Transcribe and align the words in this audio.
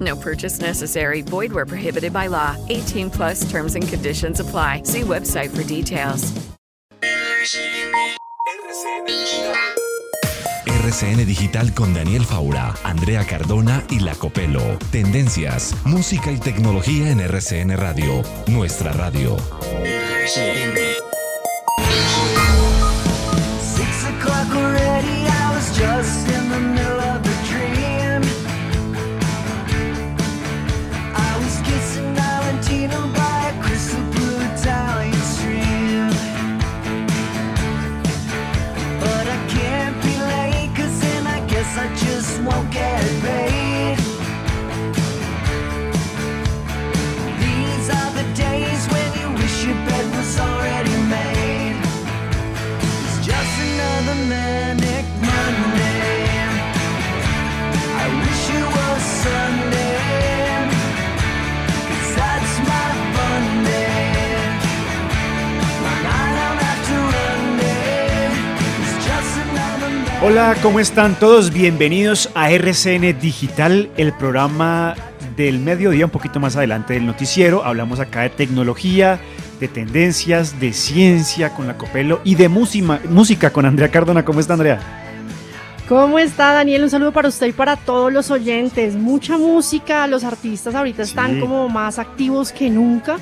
No 0.00 0.16
purchase 0.16 0.60
necessary. 0.60 1.22
Void 1.22 1.52
where 1.52 1.66
prohibited 1.66 2.12
by 2.12 2.28
law. 2.28 2.56
18 2.68 3.10
plus 3.10 3.50
terms 3.50 3.74
and 3.74 3.86
conditions 3.86 4.40
apply. 4.40 4.82
See 4.84 5.02
website 5.02 5.50
for 5.50 5.64
details. 5.64 6.32
RCN 10.66 11.24
Digital 11.24 11.72
con 11.74 11.94
Daniel 11.94 12.24
Faura, 12.24 12.74
Andrea 12.82 13.24
Cardona 13.24 13.84
y 13.88 14.00
La 14.00 14.14
Copelo. 14.16 14.78
Tendencias, 14.90 15.74
música 15.84 16.32
y 16.32 16.38
tecnología 16.38 17.10
en 17.10 17.20
RCN 17.20 17.76
Radio. 17.76 18.22
Nuestra 18.48 18.92
radio. 18.92 19.36
Six 20.26 21.11
Hola, 70.32 70.56
¿cómo 70.62 70.80
están 70.80 71.14
todos? 71.18 71.52
Bienvenidos 71.52 72.30
a 72.34 72.50
RCN 72.50 73.20
Digital, 73.20 73.90
el 73.98 74.14
programa 74.14 74.94
del 75.36 75.58
mediodía, 75.58 76.06
un 76.06 76.10
poquito 76.10 76.40
más 76.40 76.56
adelante 76.56 76.94
del 76.94 77.04
noticiero. 77.04 77.62
Hablamos 77.66 78.00
acá 78.00 78.22
de 78.22 78.30
tecnología, 78.30 79.20
de 79.60 79.68
tendencias, 79.68 80.58
de 80.58 80.72
ciencia 80.72 81.50
con 81.52 81.66
la 81.66 81.76
Copelo 81.76 82.22
y 82.24 82.36
de 82.36 82.48
música, 82.48 82.98
música 83.10 83.50
con 83.52 83.66
Andrea 83.66 83.90
Cardona. 83.90 84.24
¿Cómo 84.24 84.40
está 84.40 84.54
Andrea? 84.54 84.80
¿Cómo 85.86 86.18
está 86.18 86.54
Daniel? 86.54 86.84
Un 86.84 86.88
saludo 86.88 87.12
para 87.12 87.28
usted 87.28 87.48
y 87.48 87.52
para 87.52 87.76
todos 87.76 88.10
los 88.10 88.30
oyentes. 88.30 88.94
Mucha 88.94 89.36
música, 89.36 90.06
los 90.06 90.24
artistas 90.24 90.74
ahorita 90.74 91.02
están 91.02 91.34
Sí. 91.34 91.40
como 91.40 91.68
más 91.68 91.98
activos 91.98 92.52
que 92.52 92.70
nunca. 92.70 93.18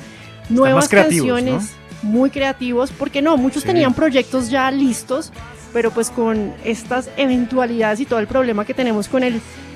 Nuevas 0.47 0.85
más 0.85 0.89
creativos, 0.89 1.27
canciones, 1.27 1.73
muy 2.03 2.29
creativos, 2.29 2.89
porque 2.97 3.21
no, 3.21 3.35
muchos 3.35 3.63
Sí. 3.63 3.67
tenían 3.67 3.93
proyectos 3.93 4.49
ya 4.49 4.71
listos, 4.71 5.33
pero 5.73 5.91
pues 5.91 6.09
con 6.09 6.53
estas 6.63 7.09
eventualidades 7.17 7.99
y 7.99 8.05
todo 8.05 8.19
el 8.19 8.27
problema 8.27 8.65
que 8.65 8.73
tenemos 8.73 9.07
con 9.07 9.23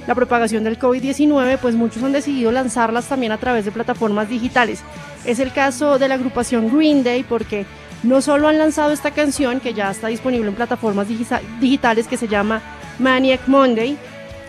la 0.08 0.16
propagación 0.16 0.64
del 0.64 0.78
COVID-19, 0.78 1.58
pues 1.58 1.76
muchos 1.76 2.04
han 2.04 2.12
decidido 2.12 2.52
lanzarlas 2.52 3.08
también 3.08 3.32
a 3.32 3.38
través 3.38 3.66
de 3.66 3.72
plataformas 3.72 4.30
digitales. 4.30 4.82
Es 5.26 5.40
el 5.40 5.52
caso 5.52 5.98
de 5.98 6.08
la 6.08 6.16
agrupación 6.16 6.76
Green 6.76 7.04
Day, 7.04 7.24
porque 7.24 7.66
no 8.04 8.22
solo 8.22 8.48
han 8.48 8.58
lanzado 8.58 8.92
esta 8.92 9.12
canción, 9.12 9.60
que 9.60 9.74
ya 9.74 9.90
está 9.90 10.08
disponible 10.08 10.48
en 10.48 10.56
plataformas 10.56 11.08
digitales, 11.08 12.08
que 12.08 12.18
se 12.18 12.28
llama 12.28 12.62
Maniac 13.00 13.48
Monday, 13.48 13.98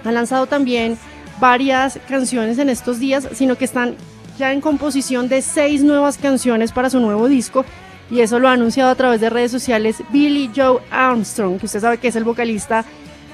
han 0.05 0.15
lanzado 0.15 0.47
también 0.47 0.99
varias 1.41 1.99
canciones 2.09 2.59
en 2.59 2.69
estos 2.69 2.99
días, 2.99 3.29
sino 3.33 3.57
que 3.57 3.65
están 3.65 3.97
ya 4.39 4.53
en 4.53 4.61
composición 4.61 5.29
de 5.29 5.43
seis 5.43 5.83
nuevas 5.83 6.19
canciones 6.19 6.73
para 6.73 6.91
su 6.91 7.01
nuevo 7.01 7.29
disco. 7.29 7.65
Y 8.11 8.21
eso 8.21 8.39
lo 8.39 8.49
ha 8.49 8.53
anunciado 8.53 8.91
a 8.91 8.95
través 8.95 9.21
de 9.21 9.31
redes 9.31 9.51
sociales 9.51 10.03
Billy 10.11 10.51
Joe 10.55 10.81
Armstrong, 10.91 11.59
que 11.59 11.67
usted 11.67 11.81
sabe 11.81 11.99
que 11.99 12.09
es 12.09 12.17
el 12.17 12.25
vocalista 12.25 12.85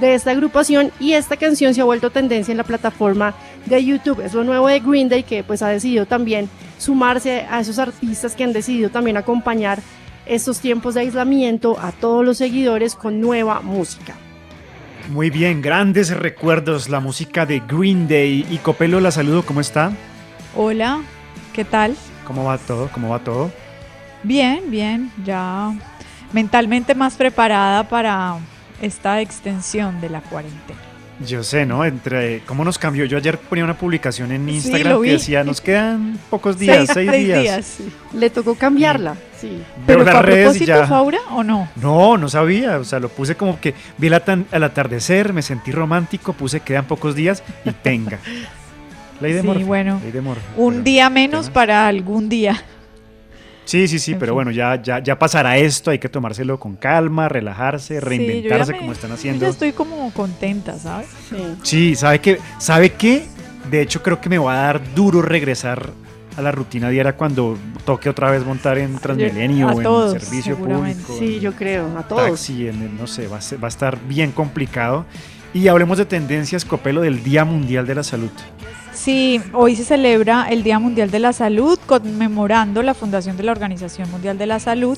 de 0.01 0.15
esta 0.15 0.31
agrupación. 0.31 0.91
Y 0.99 1.13
esta 1.13 1.37
canción 1.37 1.75
se 1.75 1.81
ha 1.81 1.85
vuelto 1.85 2.11
tendencia 2.11 2.53
en 2.53 2.59
la 2.59 2.65
plataforma 2.65 3.35
de 3.67 3.85
YouTube. 3.85 4.21
Es 4.21 4.35
lo 4.35 4.45
nuevo 4.45 4.69
de 4.69 4.81
Green 4.81 5.09
Day, 5.09 5.23
que 5.23 5.45
pues 5.45 5.63
ha 5.63 5.69
decidido 5.69 6.07
también 6.07 6.49
sumarse 6.79 7.47
a 7.51 7.61
esos 7.61 7.79
artistas 7.79 8.35
que 8.35 8.45
han 8.45 8.53
decidido 8.53 8.91
también 8.91 9.17
acompañar 9.17 9.81
estos 10.27 10.61
tiempos 10.61 10.95
de 10.95 11.01
aislamiento 11.01 11.79
a 11.79 11.93
todos 11.93 12.25
los 12.25 12.39
seguidores 12.39 12.95
con 12.95 13.21
nueva 13.21 13.61
música. 13.61 14.15
Muy 15.11 15.31
bien, 15.31 15.61
grandes 15.61 16.17
recuerdos, 16.17 16.89
la 16.89 17.01
música 17.01 17.45
de 17.45 17.61
Green 17.61 18.09
Day. 18.09 18.47
Y 18.51 18.59
Copelo, 18.59 19.01
la 19.01 19.11
saludo, 19.11 19.43
¿cómo 19.45 19.61
está? 19.61 19.93
Hola, 20.57 21.01
¿qué 21.53 21.65
tal? 21.65 21.97
¿Cómo 22.25 22.45
va 22.45 22.57
todo? 22.57 22.89
¿Cómo 22.93 23.11
va 23.11 23.19
todo? 23.19 23.51
Bien, 24.23 24.61
bien, 24.71 25.11
ya 25.25 25.73
mentalmente 26.33 26.95
más 26.95 27.15
preparada 27.15 27.89
para 27.89 28.37
esta 28.81 29.21
extensión 29.21 30.01
de 30.01 30.09
la 30.11 30.21
cuarentena. 30.21 30.79
Yo 31.27 31.45
sé, 31.45 31.67
¿no? 31.67 31.85
Entre 31.85 32.41
cómo 32.47 32.65
nos 32.65 32.79
cambió. 32.79 33.05
Yo 33.05 33.17
ayer 33.19 33.39
ponía 33.39 33.63
una 33.65 33.77
publicación 33.77 34.33
en 34.33 34.47
Sí, 34.49 34.55
Instagram 34.57 35.03
que 35.03 35.13
decía, 35.13 35.45
nos 35.45 35.61
quedan 35.61 36.19
pocos 36.31 36.59
días, 36.59 36.89
seis, 36.93 37.13
días. 37.13 37.65
sí. 37.65 37.93
Le 38.15 38.29
tocó 38.31 38.57
cambiarla, 38.57 39.15
sí. 39.41 39.49
Veo 39.87 39.99
¿Pero 39.99 40.05
las 40.05 40.11
fue 40.15 40.21
a 40.21 40.23
propósito, 40.25 40.65
ya. 40.67 40.87
Faura, 40.87 41.19
o 41.31 41.45
no? 41.45 41.69
No, 41.77 42.17
no 42.17 42.29
sabía. 42.29 42.79
O 42.79 42.85
sea, 42.85 42.99
lo 42.99 43.09
puse 43.09 43.37
como 43.37 43.61
que 43.61 43.75
vi 43.99 44.09
el, 44.09 44.15
atan- 44.15 44.47
el 44.51 44.65
atardecer, 44.65 45.33
me 45.33 45.43
sentí 45.43 45.71
romántico, 45.71 46.33
puse 46.33 46.59
quedan 46.61 46.87
pocos 46.87 47.15
días 47.15 47.43
y 47.65 47.71
tenga. 47.71 48.19
Ley 49.21 49.33
de 49.35 49.43
Sí, 49.43 49.47
Murphy, 49.47 49.63
bueno, 49.65 50.01
ley 50.03 50.11
de 50.11 50.21
Murphy, 50.23 50.43
Un 50.57 50.83
día 50.83 51.09
menos 51.09 51.51
para 51.51 51.87
algún 51.87 52.29
día. 52.29 52.61
Sí, 53.65 53.87
sí, 53.89 53.99
sí, 53.99 54.13
En 54.13 54.19
pero 54.19 54.31
fin. 54.33 54.35
bueno, 54.37 54.51
ya, 54.51 54.81
ya, 54.83 54.99
ya 54.99 55.19
pasará 55.19 55.57
esto, 55.57 55.91
hay 55.91 55.99
que 55.99 56.09
tomárselo 56.09 56.59
con 56.59 56.77
calma, 56.77 57.29
relajarse, 57.29 57.95
Sí, 57.95 57.95
yo 57.95 58.01
reinventarse 58.01 58.73
me- 58.73 58.79
como 58.79 58.93
están 58.93 59.11
yo 59.11 59.15
haciendo. 59.15 59.45
Ya 59.45 59.51
estoy 59.51 59.73
como 59.73 60.13
contenta, 60.13 60.79
¿sabes? 60.79 61.07
sí. 61.31 61.37
Sí, 61.63 61.95
¿sabe 61.97 62.21
qué? 62.21 62.39
¿Sabe 62.59 62.91
qué? 62.91 63.25
De 63.71 63.81
hecho, 63.81 64.03
creo 64.03 64.21
que 64.21 64.29
me 64.29 64.39
va 64.39 64.55
a 64.55 64.67
dar 64.67 64.95
duro 64.95 65.23
regresar 65.23 65.91
a 66.37 66.43
la 66.43 66.51
rutina 66.51 66.89
diaria 66.89 67.15
cuando 67.17 67.57
toque 67.85 68.09
otra 68.09 68.31
vez 68.31 68.45
montar 68.45 68.79
en 68.79 68.97
Transmilenio 68.99 69.69
A 69.69 69.73
o 69.73 69.77
en 69.79 69.83
todos, 69.85 70.13
servicio 70.23 70.57
público. 70.57 71.15
Sí, 71.19 71.39
yo 71.41 71.53
creo, 71.53 71.87
a 71.97 72.03
todos. 72.09 72.27
taxi, 72.31 72.67
en 72.69 72.83
el- 72.83 72.97
no 72.97 73.07
sé, 73.07 73.29
va 73.29 73.37
a, 73.37 73.41
ser- 73.41 73.63
va 73.63 73.67
a 73.67 73.69
estar 73.69 73.99
bien 74.09 74.33
complicado. 74.33 75.05
Y 75.55 75.69
hablemos 75.69 75.99
de 75.99 76.07
tendencias, 76.07 76.65
Copelo, 76.65 77.03
del 77.03 77.23
Día 77.23 77.45
Mundial 77.45 77.87
de 77.87 77.95
la 77.95 78.03
Salud. 78.03 78.31
Sí, 79.03 79.41
hoy 79.53 79.75
se 79.75 79.83
celebra 79.83 80.47
el 80.49 80.63
Día 80.63 80.79
Mundial 80.79 81.11
de 81.11 81.19
la 81.19 81.33
Salud, 81.33 81.77
conmemorando 81.87 82.85
la 82.85 82.95
fundación 82.95 83.37
de 83.37 83.43
la 83.43 83.51
Organización 83.51 84.09
Mundial 84.13 84.39
de 84.39 84.47
la 84.47 84.61
Salud. 84.61 84.97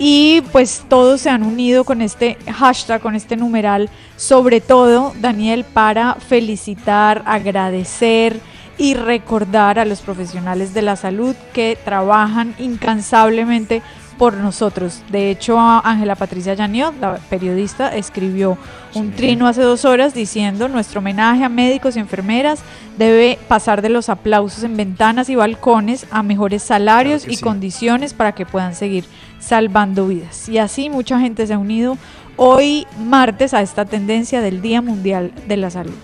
Y 0.00 0.42
pues 0.50 0.82
todos 0.88 1.20
se 1.20 1.30
han 1.30 1.44
unido 1.44 1.84
con 1.84 2.02
este 2.02 2.38
hashtag, 2.52 3.00
con 3.00 3.14
este 3.14 3.36
numeral, 3.36 3.88
sobre 4.16 4.60
todo, 4.60 5.12
Daniel, 5.20 5.62
para 5.62 6.16
felicitar, 6.16 7.22
agradecer 7.24 8.40
y 8.78 8.94
recordar 8.94 9.78
a 9.78 9.84
los 9.84 10.00
profesionales 10.00 10.74
de 10.74 10.82
la 10.82 10.96
salud 10.96 11.36
que 11.52 11.78
trabajan 11.84 12.52
incansablemente 12.58 13.80
por 14.18 14.34
nosotros. 14.34 15.02
De 15.10 15.30
hecho, 15.30 15.58
Ángela 15.58 16.16
Patricia 16.16 16.54
Llaniot, 16.54 16.94
la 17.00 17.16
periodista, 17.30 17.94
escribió 17.94 18.58
un 18.94 19.12
trino 19.12 19.46
hace 19.46 19.62
dos 19.62 19.84
horas 19.84 20.14
diciendo 20.14 20.68
nuestro 20.68 21.00
homenaje 21.00 21.44
a 21.44 21.48
médicos 21.48 21.96
y 21.96 22.00
enfermeras 22.00 22.60
debe 22.98 23.38
pasar 23.46 23.82
de 23.82 23.90
los 23.90 24.08
aplausos 24.08 24.64
en 24.64 24.76
ventanas 24.76 25.28
y 25.28 25.34
balcones 25.34 26.06
a 26.10 26.22
mejores 26.22 26.62
salarios 26.62 27.22
Claro 27.22 27.32
y 27.32 27.36
sí. 27.36 27.42
condiciones 27.42 28.14
para 28.14 28.32
que 28.32 28.46
puedan 28.46 28.74
seguir 28.74 29.04
salvando 29.38 30.06
vidas. 30.08 30.48
Y 30.48 30.58
así 30.58 30.88
mucha 30.88 31.20
gente 31.20 31.46
se 31.46 31.54
ha 31.54 31.58
unido 31.58 31.98
hoy 32.36 32.86
martes 32.98 33.54
a 33.54 33.62
esta 33.62 33.84
tendencia 33.84 34.40
del 34.40 34.62
Día 34.62 34.82
Mundial 34.82 35.32
de 35.46 35.56
la 35.56 35.70
Salud. 35.70 35.94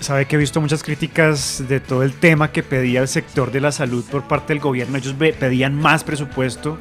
Sabe 0.00 0.26
que 0.26 0.36
he 0.36 0.38
visto 0.38 0.60
muchas 0.60 0.82
críticas 0.82 1.64
de 1.66 1.80
todo 1.80 2.02
el 2.02 2.12
tema 2.12 2.52
que 2.52 2.62
pedía 2.62 3.00
el 3.00 3.08
sector 3.08 3.50
de 3.50 3.60
la 3.60 3.72
salud 3.72 4.04
por 4.10 4.24
parte 4.24 4.52
del 4.52 4.60
gobierno. 4.60 4.98
Ellos 4.98 5.14
pedían 5.14 5.74
más 5.74 6.04
presupuesto, 6.04 6.76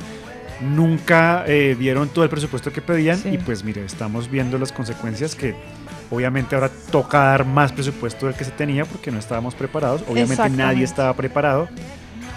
nunca 0.63 1.43
eh, 1.47 1.75
dieron 1.77 2.09
todo 2.09 2.23
el 2.23 2.29
presupuesto 2.29 2.71
que 2.71 2.81
pedían 2.81 3.17
Sí. 3.17 3.29
y 3.29 3.37
pues 3.37 3.63
mire, 3.63 3.83
estamos 3.85 4.29
viendo 4.31 4.57
las 4.57 4.71
consecuencias 4.71 5.35
que 5.35 5.55
obviamente 6.09 6.55
ahora 6.55 6.69
toca 6.91 7.19
dar 7.19 7.45
más 7.45 7.71
presupuesto 7.71 8.25
del 8.27 8.35
que 8.35 8.43
se 8.43 8.51
tenía 8.51 8.85
porque 8.85 9.11
no 9.11 9.19
estábamos 9.19 9.55
preparados. 9.55 10.03
Obviamente 10.07 10.49
nadie 10.49 10.83
estaba 10.83 11.13
preparado, 11.13 11.67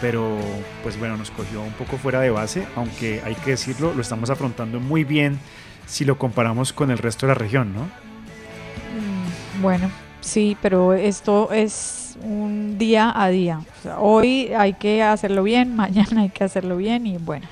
pero 0.00 0.37
pues 0.82 0.99
bueno, 0.99 1.17
nos 1.17 1.31
cogió 1.31 1.61
un 1.62 1.73
poco 1.73 1.96
fuera 1.99 2.20
de 2.20 2.31
base, 2.31 2.67
aunque 2.76 3.20
hay 3.25 3.34
que 3.37 3.52
decirlo, 3.52 3.93
lo 3.94 4.02
estamos 4.02 4.31
afrontando 4.31 4.81
muy 4.81 5.05
bien 5.05 5.38
si 5.87 6.05
lo 6.05 6.19
comparamos 6.19 6.73
con 6.73 6.90
el 6.90 6.99
resto 6.99 7.26
de 7.26 7.32
la 7.32 7.38
región, 7.38 7.73
¿no? 7.75 7.82
Mm, 7.82 9.62
Bueno, 9.62 9.90
sí, 10.20 10.56
pero 10.61 10.93
esto 10.94 11.50
es 11.52 12.17
un 12.23 12.76
día 12.78 13.12
a 13.14 13.28
día. 13.28 13.58
O 13.58 13.82
sea, 13.82 13.99
hoy 14.00 14.52
hay 14.56 14.73
que 14.75 15.02
hacerlo 15.02 15.43
bien, 15.43 15.76
mañana 15.76 16.23
hay 16.23 16.31
que 16.31 16.44
hacerlo 16.44 16.76
bien 16.76 17.06
y 17.06 17.19
bueno. 17.19 17.46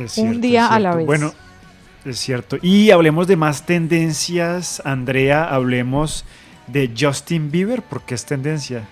Es 0.00 0.18
Un 0.18 0.40
día 0.40 0.66
a 0.66 0.78
la 0.78 0.94
vez. 0.94 1.06
Bueno, 1.06 1.32
es 2.04 2.18
cierto. 2.18 2.56
Y 2.62 2.90
hablemos 2.90 3.26
de 3.26 3.36
más 3.36 3.66
tendencias, 3.66 4.80
Andrea, 4.84 5.44
hablemos 5.44 6.24
de 6.66 6.90
Justin 6.98 7.50
Bieber, 7.50 7.82
porque 7.82 8.14
es 8.14 8.24
tendencia. 8.24 8.88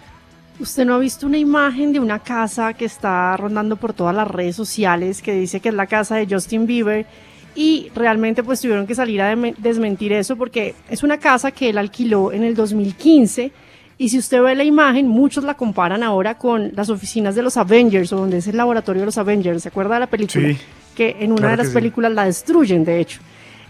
¿Usted 0.60 0.84
no 0.84 0.94
ha 0.94 0.98
visto 0.98 1.26
una 1.26 1.38
imagen 1.38 1.92
de 1.92 2.00
una 2.00 2.18
casa 2.18 2.74
que 2.74 2.84
está 2.84 3.36
rondando 3.36 3.76
por 3.76 3.92
todas 3.92 4.14
las 4.14 4.28
redes 4.28 4.56
sociales 4.56 5.22
que 5.22 5.32
dice 5.32 5.60
que 5.60 5.68
es 5.68 5.74
la 5.74 5.86
casa 5.86 6.16
de 6.16 6.26
Justin 6.28 6.66
Bieber? 6.66 7.06
Y 7.54 7.90
realmente 7.94 8.42
pues 8.42 8.60
tuvieron 8.60 8.86
que 8.86 8.94
salir 8.94 9.22
a 9.22 9.34
desmentir 9.56 10.12
eso 10.12 10.36
porque 10.36 10.74
es 10.90 11.02
una 11.02 11.18
casa 11.18 11.50
que 11.52 11.70
él 11.70 11.78
alquiló 11.78 12.32
en 12.32 12.44
el 12.44 12.54
2015 12.54 13.52
y 14.00 14.08
si 14.10 14.18
usted 14.18 14.40
ve 14.40 14.54
la 14.54 14.62
imagen, 14.62 15.08
muchos 15.08 15.42
la 15.42 15.54
comparan 15.54 16.04
ahora 16.04 16.38
con 16.38 16.70
las 16.74 16.88
oficinas 16.88 17.34
de 17.34 17.42
los 17.42 17.56
Avengers 17.56 18.12
o 18.12 18.16
donde 18.16 18.38
es 18.38 18.46
el 18.46 18.56
laboratorio 18.56 19.02
de 19.02 19.06
los 19.06 19.18
Avengers. 19.18 19.64
¿Se 19.64 19.68
acuerda 19.68 19.94
de 19.94 20.00
la 20.00 20.06
película? 20.06 20.48
Sí. 20.48 20.58
Que 20.98 21.16
en 21.20 21.30
una 21.30 21.42
claro 21.42 21.52
de 21.52 21.56
las 21.58 21.68
sí. 21.68 21.74
películas 21.74 22.10
la 22.12 22.24
destruyen, 22.24 22.84
de 22.84 22.98
hecho. 22.98 23.20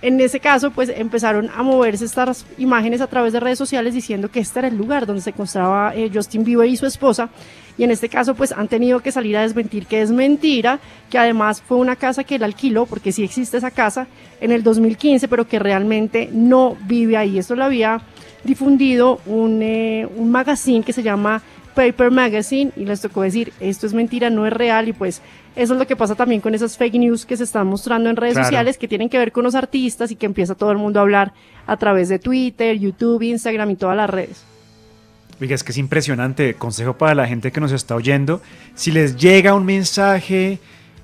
En 0.00 0.18
ese 0.18 0.40
caso, 0.40 0.70
pues 0.70 0.88
empezaron 0.88 1.50
a 1.54 1.62
moverse 1.62 2.06
estas 2.06 2.46
imágenes 2.56 3.02
a 3.02 3.06
través 3.06 3.34
de 3.34 3.40
redes 3.40 3.58
sociales 3.58 3.92
diciendo 3.92 4.30
que 4.30 4.40
este 4.40 4.60
era 4.60 4.68
el 4.68 4.78
lugar 4.78 5.04
donde 5.04 5.20
se 5.20 5.30
encontraba 5.30 5.94
eh, 5.94 6.08
Justin 6.10 6.42
Bieber 6.42 6.68
y 6.68 6.76
su 6.78 6.86
esposa. 6.86 7.28
Y 7.76 7.84
en 7.84 7.90
este 7.90 8.08
caso, 8.08 8.34
pues 8.34 8.52
han 8.52 8.68
tenido 8.68 9.00
que 9.00 9.12
salir 9.12 9.36
a 9.36 9.42
desmentir 9.42 9.86
que 9.86 10.00
es 10.00 10.10
mentira, 10.10 10.80
que 11.10 11.18
además 11.18 11.60
fue 11.60 11.76
una 11.76 11.96
casa 11.96 12.24
que 12.24 12.36
él 12.36 12.44
alquiló, 12.44 12.86
porque 12.86 13.12
sí 13.12 13.22
existe 13.22 13.58
esa 13.58 13.70
casa, 13.70 14.06
en 14.40 14.52
el 14.52 14.62
2015, 14.62 15.28
pero 15.28 15.46
que 15.46 15.58
realmente 15.58 16.30
no 16.32 16.78
vive 16.86 17.18
ahí. 17.18 17.38
Esto 17.38 17.54
lo 17.54 17.64
había 17.64 18.00
difundido 18.44 19.20
un, 19.26 19.60
eh, 19.62 20.08
un 20.16 20.30
magazine 20.30 20.82
que 20.82 20.92
se 20.92 21.02
llama 21.02 21.42
Paper 21.78 22.10
Magazine 22.10 22.72
y 22.76 22.84
les 22.86 23.00
tocó 23.00 23.22
decir, 23.22 23.52
esto 23.60 23.86
es 23.86 23.94
mentira, 23.94 24.30
no 24.30 24.44
es 24.48 24.52
real 24.52 24.88
y 24.88 24.92
pues 24.92 25.22
eso 25.54 25.74
es 25.74 25.78
lo 25.78 25.86
que 25.86 25.94
pasa 25.94 26.16
también 26.16 26.40
con 26.40 26.52
esas 26.52 26.76
fake 26.76 26.94
news 26.94 27.24
que 27.24 27.36
se 27.36 27.44
están 27.44 27.68
mostrando 27.68 28.10
en 28.10 28.16
redes 28.16 28.32
Claro. 28.34 28.46
sociales 28.48 28.76
que 28.78 28.88
tienen 28.88 29.08
que 29.08 29.16
ver 29.16 29.30
con 29.30 29.44
los 29.44 29.54
artistas 29.54 30.10
y 30.10 30.16
que 30.16 30.26
empieza 30.26 30.56
todo 30.56 30.72
el 30.72 30.78
mundo 30.78 30.98
a 30.98 31.02
hablar 31.02 31.32
a 31.68 31.76
través 31.76 32.08
de 32.08 32.18
Twitter, 32.18 32.76
YouTube, 32.76 33.22
Instagram 33.22 33.70
y 33.70 33.76
todas 33.76 33.96
las 33.96 34.10
redes. 34.10 34.42
Oiga, 35.40 35.54
es 35.54 35.62
que 35.62 35.70
es 35.70 35.78
impresionante. 35.78 36.54
Consejo 36.54 36.98
para 36.98 37.14
la 37.14 37.28
gente 37.28 37.52
que 37.52 37.60
nos 37.60 37.70
está 37.70 37.94
oyendo. 37.94 38.42
Si 38.74 38.90
les 38.90 39.16
llega 39.16 39.54
un 39.54 39.64
mensaje 39.64 40.58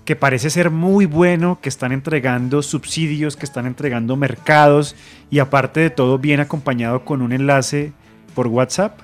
que 0.04 0.16
parece 0.16 0.50
ser 0.50 0.70
muy 0.70 1.06
bueno, 1.06 1.60
que 1.62 1.68
están 1.68 1.92
entregando 1.92 2.62
subsidios, 2.62 3.36
que 3.36 3.46
están 3.46 3.66
entregando 3.66 4.16
mercados 4.16 4.96
y 5.30 5.38
aparte 5.38 5.78
de 5.78 5.90
todo 5.90 6.18
bien 6.18 6.40
acompañado 6.40 7.04
con 7.04 7.22
un 7.22 7.30
enlace 7.32 7.92
por 8.34 8.48
WhatsApp, 8.48 8.98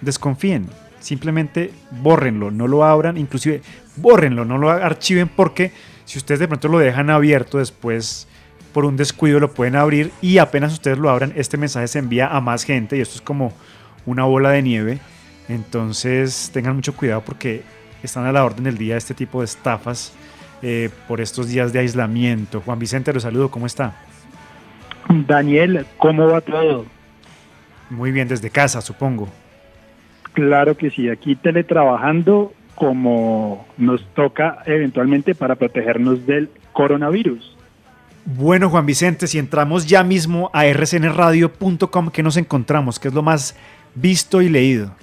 desconfíen. 0.00 0.66
Simplemente 1.00 1.72
bórrenlo, 1.90 2.50
no 2.50 2.68
lo 2.68 2.84
abran, 2.84 3.16
inclusive 3.16 3.62
bórrenlo, 3.96 4.44
no 4.44 4.58
lo 4.58 4.70
archiven 4.70 5.28
porque 5.28 5.72
si 6.04 6.18
ustedes 6.18 6.40
de 6.40 6.48
pronto 6.48 6.68
lo 6.68 6.78
dejan 6.78 7.10
abierto 7.10 7.58
después 7.58 8.28
por 8.72 8.84
un 8.84 8.96
descuido 8.96 9.40
lo 9.40 9.52
pueden 9.52 9.76
abrir 9.76 10.12
y 10.20 10.38
apenas 10.38 10.72
ustedes 10.72 10.98
lo 10.98 11.10
abran, 11.10 11.32
este 11.36 11.56
mensaje 11.56 11.88
se 11.88 11.98
envía 11.98 12.28
a 12.28 12.40
más 12.40 12.64
gente 12.64 12.96
y 12.96 13.00
esto 13.00 13.16
es 13.16 13.20
como 13.20 13.52
una 14.06 14.24
bola 14.24 14.50
de 14.50 14.62
nieve. 14.62 14.98
Entonces 15.48 16.50
tengan 16.52 16.76
mucho 16.76 16.94
cuidado 16.94 17.22
porque 17.22 17.62
están 18.02 18.26
a 18.26 18.32
la 18.32 18.44
orden 18.44 18.64
del 18.64 18.78
día 18.78 18.96
este 18.96 19.14
tipo 19.14 19.40
de 19.40 19.46
estafas 19.46 20.12
eh, 20.62 20.90
por 21.08 21.20
estos 21.20 21.48
días 21.48 21.72
de 21.72 21.80
aislamiento. 21.80 22.60
Juan 22.60 22.78
Vicente, 22.78 23.12
lo 23.12 23.20
saludo, 23.20 23.50
¿cómo 23.50 23.66
está? 23.66 23.94
Daniel, 25.08 25.86
¿cómo 25.96 26.28
va 26.28 26.40
todo? 26.40 26.86
Muy 27.88 28.12
bien, 28.12 28.28
desde 28.28 28.50
casa, 28.50 28.80
supongo. 28.80 29.28
Claro 30.32 30.76
que 30.76 30.90
sí, 30.90 31.08
aquí 31.08 31.36
teletrabajando 31.36 32.52
como 32.74 33.66
nos 33.76 34.04
toca 34.14 34.62
eventualmente 34.64 35.34
para 35.34 35.56
protegernos 35.56 36.26
del 36.26 36.48
coronavirus. 36.72 37.56
Bueno, 38.24 38.70
Juan 38.70 38.86
Vicente, 38.86 39.26
si 39.26 39.38
entramos 39.38 39.86
ya 39.86 40.02
mismo 40.02 40.50
a 40.52 40.64
rcnradio.com, 40.64 42.10
¿qué 42.10 42.22
nos 42.22 42.36
encontramos? 42.36 42.98
¿Qué 42.98 43.08
es 43.08 43.14
lo 43.14 43.22
más 43.22 43.56
visto 43.94 44.40
y 44.40 44.48
leído? 44.48 44.94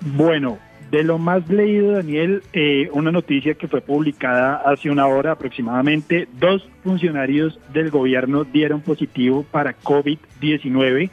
Bueno, 0.00 0.58
de 0.90 1.02
lo 1.04 1.18
más 1.18 1.48
leído, 1.48 1.92
Daniel, 1.92 2.42
eh, 2.52 2.88
una 2.92 3.10
noticia 3.10 3.54
que 3.54 3.68
fue 3.68 3.80
publicada 3.80 4.56
hace 4.56 4.90
una 4.90 5.06
hora 5.06 5.32
aproximadamente, 5.32 6.28
dos 6.38 6.68
funcionarios 6.82 7.58
del 7.72 7.90
gobierno 7.90 8.44
dieron 8.44 8.80
positivo 8.80 9.44
para 9.50 9.74
COVID-19. 9.78 11.10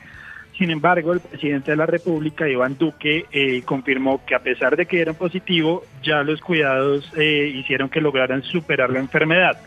Sin 0.59 0.71
embargo, 0.71 1.13
el 1.13 1.21
presidente 1.21 1.71
de 1.71 1.77
la 1.77 1.85
República, 1.85 2.45
Iván 2.45 2.77
Duque, 2.77 3.25
eh, 3.31 3.61
confirmó 3.63 4.25
que 4.25 4.35
a 4.35 4.39
pesar 4.39 4.75
de 4.75 4.85
que 4.85 4.97
dieron 4.97 5.15
positivo, 5.15 5.85
ya 6.03 6.21
los 6.21 6.41
cuidados 6.41 7.09
eh, 7.15 7.50
hicieron 7.56 7.88
que 7.88 8.01
lograran 8.01 8.44
superar 8.44 8.89
la 8.89 9.00
enfermedad. 9.00 9.57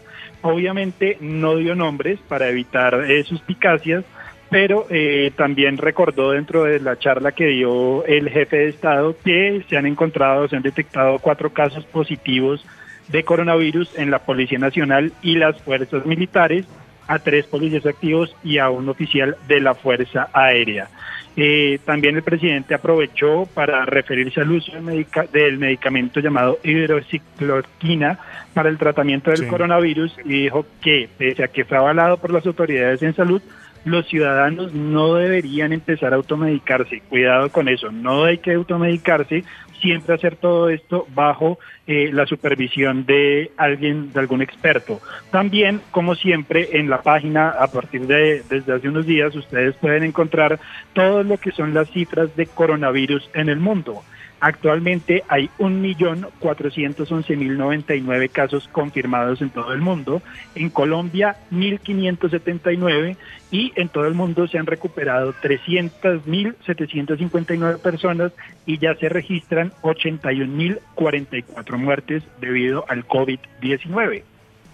Obviamente 0.43 1.17
no 1.23 1.57
dio 1.57 1.75
nombres 1.75 2.21
para 2.29 2.51
evitar 2.51 3.11
eh, 3.11 3.25
suspicacias, 3.25 4.05
pero 4.51 4.85
eh, 4.91 5.33
también 5.35 5.79
recordó 5.79 6.33
dentro 6.33 6.65
de 6.65 6.79
la 6.79 6.99
charla 6.99 7.33
que 7.33 7.47
dio 7.47 8.05
el 8.05 8.29
jefe 8.29 8.59
de 8.59 8.69
Estado 8.69 9.17
que 9.25 9.65
se 9.71 9.79
han 9.79 9.87
encontrado, 9.87 10.47
se 10.47 10.57
han 10.57 10.63
detectado 10.63 11.19
cuatro 11.21 11.55
casos 11.55 11.87
positivos 11.87 12.67
de 13.09 13.25
coronavirus 13.25 13.99
en 13.99 14.11
la 14.11 14.19
Policía 14.19 14.59
Nacional 14.59 15.11
y 15.23 15.37
las 15.37 15.59
fuerzas 15.63 16.05
militares, 16.05 16.67
a 17.09 17.19
tres 17.19 17.47
policías 17.47 17.85
activos 17.87 18.35
y 18.45 18.59
a 18.59 18.71
un 18.71 18.89
oficial 18.89 19.37
de 19.49 19.61
la 19.61 19.75
Fuerza 19.75 20.29
Aérea. 20.33 20.89
Eh, 21.35 21.79
también 21.87 22.17
el 22.17 22.23
presidente 22.23 22.75
aprovechó 22.75 23.47
para 23.55 23.87
referirse 23.87 24.41
al 24.43 24.51
uso 24.53 24.73
del, 24.73 24.83
medica- 24.83 25.25
del 25.33 25.57
medicamento 25.59 26.21
llamado 26.21 26.59
hidroxicloroquina 26.63 28.19
para 28.55 28.69
el 28.69 28.77
tratamiento 28.79 29.31
del 29.31 29.41
Sí. 29.41 29.47
coronavirus 29.47 30.15
y 30.25 30.43
dijo 30.43 30.67
que, 30.83 31.09
pese 31.17 31.45
a 31.45 31.49
que 31.49 31.65
fue 31.65 31.79
avalado 31.79 32.19
por 32.19 32.33
las 32.33 32.47
autoridades 32.47 33.03
en 33.03 33.15
salud, 33.15 33.41
los 33.85 34.07
ciudadanos 34.07 34.73
no 34.73 35.15
deberían 35.15 35.73
empezar 35.73 36.13
a 36.13 36.17
automedicarse. 36.17 37.03
Cuidado 37.09 37.51
con 37.51 37.69
eso, 37.69 37.91
no 37.91 38.25
hay 38.25 38.39
que 38.39 38.53
automedicarse, 38.53 39.45
siempre 39.81 40.15
hacer 40.15 40.37
todo 40.37 40.71
esto 40.71 41.07
bajo 41.15 41.59
eh, 41.87 42.11
la 42.13 42.27
supervisión 42.27 43.05
de 43.05 43.51
alguien, 43.57 44.13
de 44.13 44.21
algún 44.21 44.41
experto. 44.41 45.01
También, 45.31 45.81
como 45.91 46.15
siempre, 46.15 46.79
en 46.79 46.89
la 46.89 47.03
página, 47.03 47.51
a 47.51 47.67
partir 47.67 48.07
de 48.07 48.43
desde 48.49 48.73
hace 48.73 48.89
unos 48.89 49.05
días, 49.05 49.35
ustedes 49.35 49.75
pueden 49.77 50.05
encontrar 50.05 50.61
todo 50.93 51.25
lo 51.25 51.37
que 51.37 51.51
son 51.51 51.75
las 51.75 51.91
cifras 51.91 52.35
de 52.37 52.47
coronavirus 52.47 53.29
en 53.35 53.49
el 53.49 53.59
mundo. 53.59 54.03
Actualmente 54.43 55.23
hay 55.29 55.49
1.411.099 55.61 58.29
casos 58.29 58.69
confirmados 58.73 59.41
en 59.41 59.51
todo 59.51 59.73
el 59.73 59.81
mundo. 59.81 60.21
En 60.57 60.69
Colombia, 60.69 61.37
1.579 61.53 63.17
y 63.53 63.73
en 63.77 63.89
todo 63.89 64.09
el 64.09 64.15
mundo 64.15 64.49
se 64.49 64.59
han 64.59 64.67
recuperado 64.67 65.33
300.759 65.41 67.79
personas 67.79 68.33
y 68.67 68.79
ya 68.79 68.97
se 68.97 69.09
registran 69.09 69.71
81.044 69.83 71.77
muertes 71.77 72.25
debido 72.41 72.85
al 72.89 73.07
COVID-19. 73.07 74.25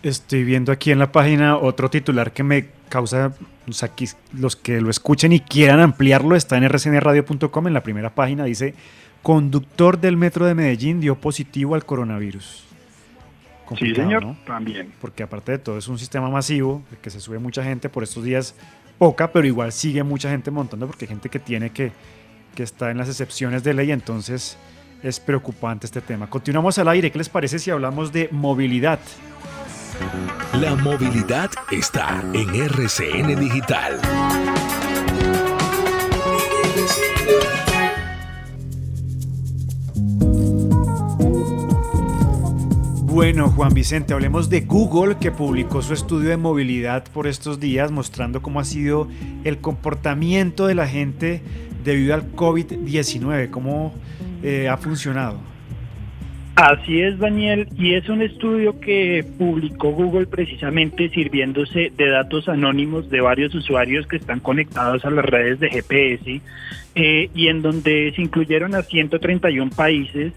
Estoy 0.03 0.45
viendo 0.45 0.73
aquí 0.73 0.93
en 0.93 0.99
la 0.99 1.13
página 1.13 1.59
otro 1.59 1.91
titular 1.91 2.33
que 2.33 2.43
me 2.43 2.69
causa, 2.89 3.35
o 3.69 3.73
sea, 3.73 3.91
los 4.33 4.57
que 4.57 4.81
lo 4.81 4.89
escuchen 4.89 5.33
y 5.33 5.41
quieran 5.41 5.81
ampliarlo, 5.81 6.37
está 6.37 6.57
en 6.57 6.67
rcnradio.com, 6.67 7.67
en 7.67 7.75
la 7.75 7.83
primera 7.83 8.15
página 8.15 8.45
dice, 8.45 8.75
conductor 9.23 9.99
del 10.01 10.17
metro 10.17 10.47
de 10.47 10.55
Medellín 10.55 11.01
dio 11.01 11.17
positivo 11.17 11.75
al 11.75 11.85
coronavirus. 11.85 12.65
complicado, 13.67 14.09
señor, 14.09 14.25
¿no? 14.25 14.37
también. 14.47 14.93
Porque 15.01 15.23
aparte 15.23 15.53
de 15.53 15.59
todo 15.59 15.79
es 15.79 15.89
un 15.89 15.99
sistema 15.99 16.31
masivo, 16.31 16.83
de 16.91 16.97
que 16.99 17.11
se 17.11 17.21
sube 17.21 17.39
mucha 17.39 17.63
gente 17.63 17.89
por 17.89 18.03
estos 18.03 18.25
días, 18.25 18.55
poca, 18.99 19.31
pero 19.33 19.47
igual 19.47 19.73
sigue 19.73 20.03
mucha 20.03 20.31
gente 20.31 20.51
montando 20.51 20.87
porque 20.87 21.05
hay 21.05 21.11
gente 21.11 21.29
que 21.29 21.39
tiene 21.39 21.71
que, 21.71 21.93
que 22.55 22.63
está 22.63 22.91
en 22.91 22.99
las 22.99 23.09
excepciones 23.09 23.63
de 23.63 23.75
ley, 23.75 23.93
entonces 23.93 24.57
es 25.03 25.21
preocupante 25.21 25.87
este 25.87 26.01
tema. 26.01 26.29
Continuamos 26.29 26.79
al 26.79 26.89
aire, 26.89 27.11
¿qué 27.11 27.19
les 27.19 27.29
parece 27.29 27.59
si 27.59 27.71
hablamos 27.71 28.13
de 28.13 28.29
movilidad? 28.33 28.99
La 30.55 30.75
movilidad 30.75 31.51
está 31.71 32.23
en 32.33 32.55
RCN 32.55 33.39
Digital. 33.39 34.01
Bueno, 43.19 43.49
Juan 43.49 43.75
Vicente, 43.75 44.15
hablemos 44.15 44.49
de 44.49 44.61
Google 44.61 45.17
que 45.21 45.33
publicó 45.33 45.83
su 45.83 45.93
estudio 45.93 46.29
de 46.29 46.37
movilidad 46.37 47.03
por 47.13 47.27
estos 47.27 47.59
días 47.59 47.91
mostrando 47.91 48.43
cómo 48.43 48.61
ha 48.61 48.65
sido 48.65 49.09
el 49.43 49.59
comportamiento 49.59 50.69
de 50.69 50.77
la 50.77 50.87
gente 50.87 51.43
debido 51.83 52.15
al 52.15 52.33
COVID-19, 52.37 53.51
cómo 53.51 53.93
eh, 54.45 54.69
ha 54.69 54.77
funcionado. 54.77 55.48
Así 56.61 57.01
es, 57.01 57.17
Daniel, 57.21 57.69
y 57.79 57.95
es 57.95 58.09
un 58.09 58.21
estudio 58.21 58.81
que 58.81 59.25
publicó 59.39 59.93
Google 59.93 60.27
precisamente 60.27 61.09
sirviéndose 61.09 61.93
de 61.97 62.11
datos 62.11 62.49
anónimos 62.49 63.09
de 63.11 63.21
varios 63.21 63.55
usuarios 63.55 64.09
que 64.09 64.17
están 64.17 64.41
conectados 64.41 65.05
a 65.05 65.11
las 65.11 65.25
redes 65.25 65.61
de 65.61 65.71
GPS 65.71 66.41
eh, 66.97 67.31
y 67.33 67.47
en 67.47 67.63
donde 67.63 68.13
se 68.17 68.23
incluyeron 68.23 68.75
a 68.75 68.83
131 68.83 69.71
países 69.71 70.33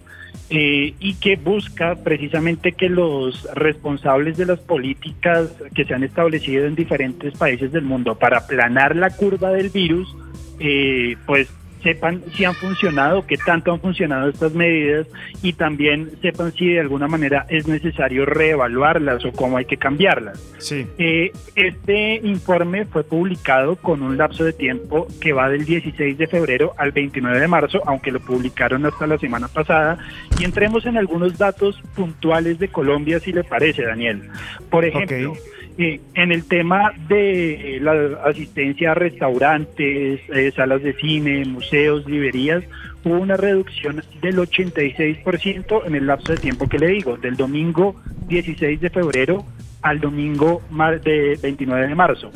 eh, 0.52 0.94
y 1.00 1.16
que 1.16 1.38
busca 1.38 1.96
precisamente 1.96 2.74
que 2.74 2.88
los 2.88 3.48
responsables 3.56 4.38
de 4.38 4.46
las 4.46 4.60
políticas 4.60 5.50
que 5.74 5.86
se 5.86 5.96
han 5.96 6.04
establecido 6.04 6.68
en 6.68 6.76
diferentes 6.76 7.36
países 7.36 7.72
del 7.72 7.86
mundo 7.86 8.14
para 8.14 8.38
aplanar 8.38 8.96
la 8.96 9.10
curva 9.10 9.50
del 9.54 9.72
virus, 9.72 10.16
eh, 10.60 11.16
pues 11.26 11.50
sepan 11.84 12.22
si 12.36 12.46
han 12.46 12.54
funcionado, 12.56 13.26
qué 13.26 13.38
tanto 13.38 13.72
han 13.72 13.80
funcionado 13.80 14.30
estas 14.30 14.54
medidas 14.54 15.08
y 15.42 15.54
también 15.54 16.12
sepan 16.22 16.52
si 16.54 16.70
de 16.70 16.80
alguna 16.80 17.08
manera 17.08 17.46
es 17.50 17.68
necesario 17.68 18.26
reevaluarlas 18.26 19.26
o 19.26 19.32
cómo 19.32 19.58
hay 19.58 19.66
que 19.66 19.78
cambiarlas. 19.78 20.40
Sí. 20.58 20.86
Eh, 20.98 21.32
este 21.56 22.16
informe 22.24 22.86
fue 22.86 23.04
publicado 23.04 23.76
con 23.76 24.02
un 24.02 24.18
lapso 24.18 24.44
de 24.44 24.54
tiempo 24.54 25.08
que 25.20 25.34
va 25.34 25.50
del 25.50 25.66
16 25.66 26.18
de 26.18 26.28
febrero 26.28 26.74
al 26.78 26.92
29 26.92 27.40
de 27.40 27.48
marzo, 27.48 27.82
aunque 27.86 28.12
lo 28.12 28.20
publicaron 28.20 28.86
hasta 28.86 29.08
la 29.08 29.18
semana 29.18 29.48
pasada. 29.48 29.98
Y 30.40 30.46
entremos 30.46 30.86
en 30.86 30.98
algunos 30.98 31.38
datos 31.38 31.82
puntuales 31.96 32.60
de 32.60 32.68
Colombia, 32.68 33.20
si 33.20 33.32
le 33.32 33.44
parece, 33.44 33.84
Daniel. 33.84 34.22
Por 34.70 34.86
ejemplo. 34.86 35.34
Eh, 35.78 36.00
en 36.16 36.32
el 36.32 36.46
tema 36.48 36.92
de 37.08 37.78
eh, 37.78 37.80
la 37.80 38.20
asistencia 38.26 38.92
a 38.92 38.96
restaurantes, 38.96 40.20
eh, 40.30 40.52
salas 40.56 40.82
de 40.84 40.94
cine, 40.94 41.46
museos, 41.46 42.06
librerías, 42.08 42.64
hubo 43.04 43.20
una 43.20 43.38
reducción 43.38 44.04
del 44.22 44.38
86% 44.38 45.86
en 45.86 45.96
el 45.96 46.08
lapso 46.08 46.34
de 46.34 46.38
tiempo 46.40 46.68
que 46.68 46.80
le 46.80 46.88
digo, 46.88 47.18
del 47.18 47.36
domingo 47.36 47.96
16 48.28 48.80
de 48.82 48.90
febrero 48.90 49.46
al 49.82 50.00
domingo 50.00 50.62
mar- 50.70 51.02
de 51.02 51.38
29 51.42 51.88
de 51.88 51.96
marzo. 51.96 52.32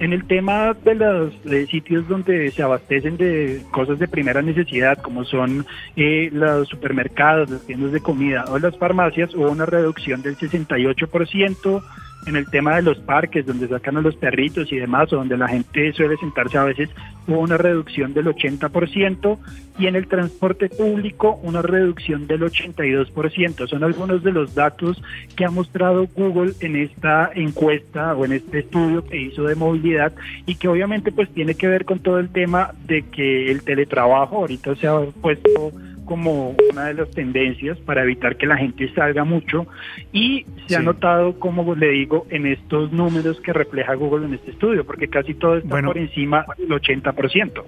En 0.00 0.12
el 0.12 0.24
tema 0.26 0.74
de 0.84 0.96
los 0.96 1.44
de 1.44 1.66
sitios 1.68 2.08
donde 2.08 2.50
se 2.50 2.62
abastecen 2.64 3.16
de 3.16 3.62
cosas 3.70 4.00
de 4.00 4.08
primera 4.08 4.42
necesidad, 4.42 4.98
como 4.98 5.24
son 5.24 5.64
eh, 5.94 6.30
los 6.32 6.68
supermercados, 6.68 7.48
las 7.48 7.64
tiendas 7.64 7.92
de 7.92 8.00
comida 8.00 8.44
o 8.48 8.58
las 8.58 8.76
farmacias, 8.76 9.32
hubo 9.36 9.50
una 9.50 9.66
reducción 9.66 10.20
del 10.22 10.36
68%. 10.36 11.82
En 12.26 12.36
el 12.36 12.48
tema 12.48 12.76
de 12.76 12.82
los 12.82 12.98
parques, 12.98 13.46
donde 13.46 13.68
sacan 13.68 13.96
a 13.96 14.00
los 14.00 14.16
perritos 14.16 14.72
y 14.72 14.76
demás, 14.76 15.12
o 15.12 15.16
donde 15.16 15.36
la 15.36 15.48
gente 15.48 15.92
suele 15.92 16.16
sentarse 16.16 16.56
a 16.56 16.64
veces, 16.64 16.88
hubo 17.26 17.38
una 17.40 17.56
reducción 17.56 18.14
del 18.14 18.26
80%. 18.26 19.38
Y 19.76 19.88
en 19.88 19.96
el 19.96 20.06
transporte 20.06 20.68
público, 20.68 21.40
una 21.42 21.60
reducción 21.60 22.28
del 22.28 22.42
82%. 22.42 23.66
Son 23.66 23.82
algunos 23.82 24.22
de 24.22 24.30
los 24.30 24.54
datos 24.54 25.02
que 25.34 25.44
ha 25.44 25.50
mostrado 25.50 26.06
Google 26.14 26.52
en 26.60 26.76
esta 26.76 27.30
encuesta 27.34 28.14
o 28.14 28.24
en 28.24 28.34
este 28.34 28.60
estudio 28.60 29.04
que 29.04 29.20
hizo 29.20 29.42
de 29.44 29.56
movilidad 29.56 30.12
y 30.46 30.54
que 30.54 30.68
obviamente 30.68 31.10
pues 31.10 31.28
tiene 31.30 31.56
que 31.56 31.66
ver 31.66 31.84
con 31.84 31.98
todo 31.98 32.20
el 32.20 32.28
tema 32.28 32.70
de 32.86 33.02
que 33.02 33.50
el 33.50 33.64
teletrabajo 33.64 34.36
ahorita 34.36 34.76
se 34.76 34.86
ha 34.86 35.00
puesto 35.20 35.72
como 36.04 36.54
una 36.72 36.86
de 36.86 36.94
las 36.94 37.10
tendencias 37.10 37.78
para 37.80 38.02
evitar 38.02 38.36
que 38.36 38.46
la 38.46 38.56
gente 38.56 38.92
salga 38.94 39.24
mucho 39.24 39.66
y 40.12 40.46
se 40.66 40.76
ha 40.76 40.80
notado, 40.80 41.38
como 41.38 41.74
le 41.74 41.88
digo, 41.90 42.26
en 42.30 42.46
estos 42.46 42.92
números 42.92 43.40
que 43.40 43.52
refleja 43.52 43.94
Google 43.94 44.26
en 44.26 44.34
este 44.34 44.50
estudio, 44.52 44.84
porque 44.84 45.08
casi 45.08 45.34
todo 45.34 45.56
está 45.56 45.68
Bueno. 45.68 45.88
por 45.88 45.98
encima 45.98 46.44
del 46.58 46.68
80%. 46.70 47.64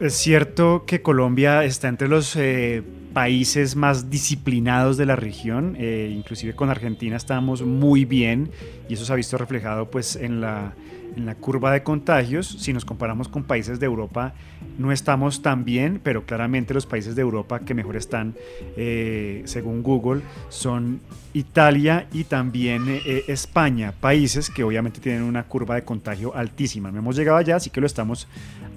Es 0.00 0.14
cierto 0.14 0.84
que 0.86 1.02
Colombia 1.02 1.64
está 1.64 1.88
entre 1.88 2.06
los 2.06 2.36
eh, 2.36 2.84
países 3.12 3.74
más 3.74 4.08
disciplinados 4.10 4.96
de 4.96 5.06
la 5.06 5.16
región, 5.16 5.74
eh, 5.76 6.14
inclusive 6.16 6.54
con 6.54 6.70
Argentina 6.70 7.16
estamos 7.16 7.62
muy 7.62 8.04
bien 8.04 8.48
y 8.88 8.94
eso 8.94 9.04
se 9.04 9.12
ha 9.12 9.16
visto 9.16 9.36
reflejado 9.36 9.90
pues 9.90 10.14
en 10.14 10.40
la, 10.40 10.74
en 11.16 11.26
la 11.26 11.34
curva 11.34 11.72
de 11.72 11.82
contagios. 11.82 12.46
Si 12.46 12.72
nos 12.72 12.84
comparamos 12.84 13.28
con 13.28 13.42
países 13.42 13.80
de 13.80 13.86
Europa 13.86 14.34
no 14.78 14.92
estamos 14.92 15.42
tan 15.42 15.64
bien, 15.64 16.00
pero 16.00 16.24
claramente 16.24 16.74
los 16.74 16.86
países 16.86 17.16
de 17.16 17.22
Europa 17.22 17.58
que 17.58 17.74
mejor 17.74 17.96
están, 17.96 18.36
eh, 18.76 19.42
según 19.46 19.82
Google, 19.82 20.22
son 20.48 21.00
Italia 21.34 22.06
y 22.12 22.22
también 22.22 23.00
España, 23.26 23.92
países 24.00 24.48
que 24.48 24.62
obviamente 24.62 25.00
tienen 25.00 25.22
una 25.24 25.42
curva 25.42 25.74
de 25.74 25.82
contagio 25.82 26.36
altísima. 26.36 26.92
No 26.92 27.00
hemos 27.00 27.16
llegado 27.16 27.38
allá, 27.38 27.56
así 27.56 27.70
que 27.70 27.80
lo 27.80 27.86
estamos 27.88 28.28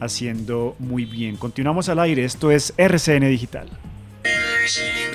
haciendo 0.02 0.76
muy 0.80 1.06
bien. 1.06 1.38
Continuamos 1.38 1.88
al 1.88 2.00
aire, 2.00 2.26
esto 2.26 2.52
es 2.52 2.74
RCN 2.76 3.30
Digital. 3.30 3.70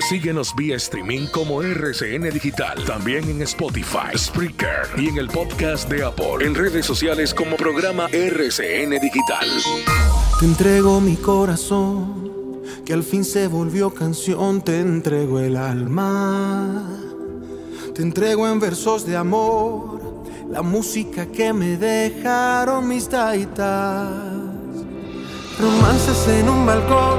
Síguenos 0.09 0.55
vía 0.55 0.77
streaming 0.77 1.27
como 1.27 1.61
RCN 1.61 2.29
Digital. 2.29 2.83
También 2.85 3.29
en 3.29 3.41
Spotify, 3.41 4.17
Spreaker 4.17 4.87
y 4.97 5.09
en 5.09 5.17
el 5.17 5.27
podcast 5.27 5.89
de 5.89 6.03
Apple. 6.03 6.45
En 6.45 6.55
redes 6.55 6.85
sociales 6.85 7.33
como 7.33 7.57
programa 7.57 8.07
RCN 8.13 8.91
Digital. 9.01 9.47
Te 10.39 10.45
entrego 10.45 11.01
mi 11.01 11.17
corazón, 11.17 12.61
que 12.85 12.93
al 12.93 13.03
fin 13.03 13.25
se 13.25 13.47
volvió 13.47 13.93
canción, 13.93 14.61
te 14.61 14.79
entrego 14.79 15.41
el 15.41 15.57
alma. 15.57 16.87
Te 17.93 18.03
entrego 18.03 18.47
en 18.47 18.61
versos 18.61 19.05
de 19.05 19.17
amor, 19.17 20.23
la 20.49 20.61
música 20.61 21.25
que 21.25 21.51
me 21.51 21.75
dejaron 21.75 22.87
mis 22.87 23.09
taitas. 23.09 24.36
Romances 25.59 26.27
en 26.27 26.49
un 26.49 26.67
balcón, 26.67 27.17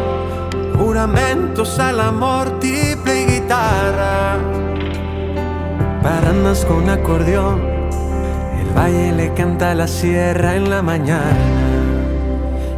juramentos 0.79 1.77
al 1.81 1.99
amor, 1.99 2.61
triple 2.61 3.27
guitarra. 3.27 4.39
Paranas 6.05 6.65
con 6.65 6.89
acordeón, 6.89 7.61
el 8.61 8.79
valle 8.79 9.11
le 9.11 9.35
canta 9.35 9.73
a 9.73 9.75
la 9.75 9.89
sierra 9.89 10.55
en 10.55 10.71
la 10.71 10.83
mañana. 10.83 11.37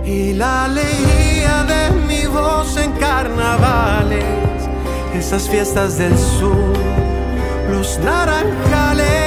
Y 0.02 0.32
la 0.32 0.64
alegría 0.64 1.64
de 1.64 1.90
mi 2.08 2.24
voz 2.24 2.78
en 2.78 2.92
carnavales, 2.92 4.24
esas 5.14 5.46
fiestas 5.46 5.98
del 5.98 6.16
sur, 6.16 6.72
los 7.70 7.98
naranjales 7.98 9.19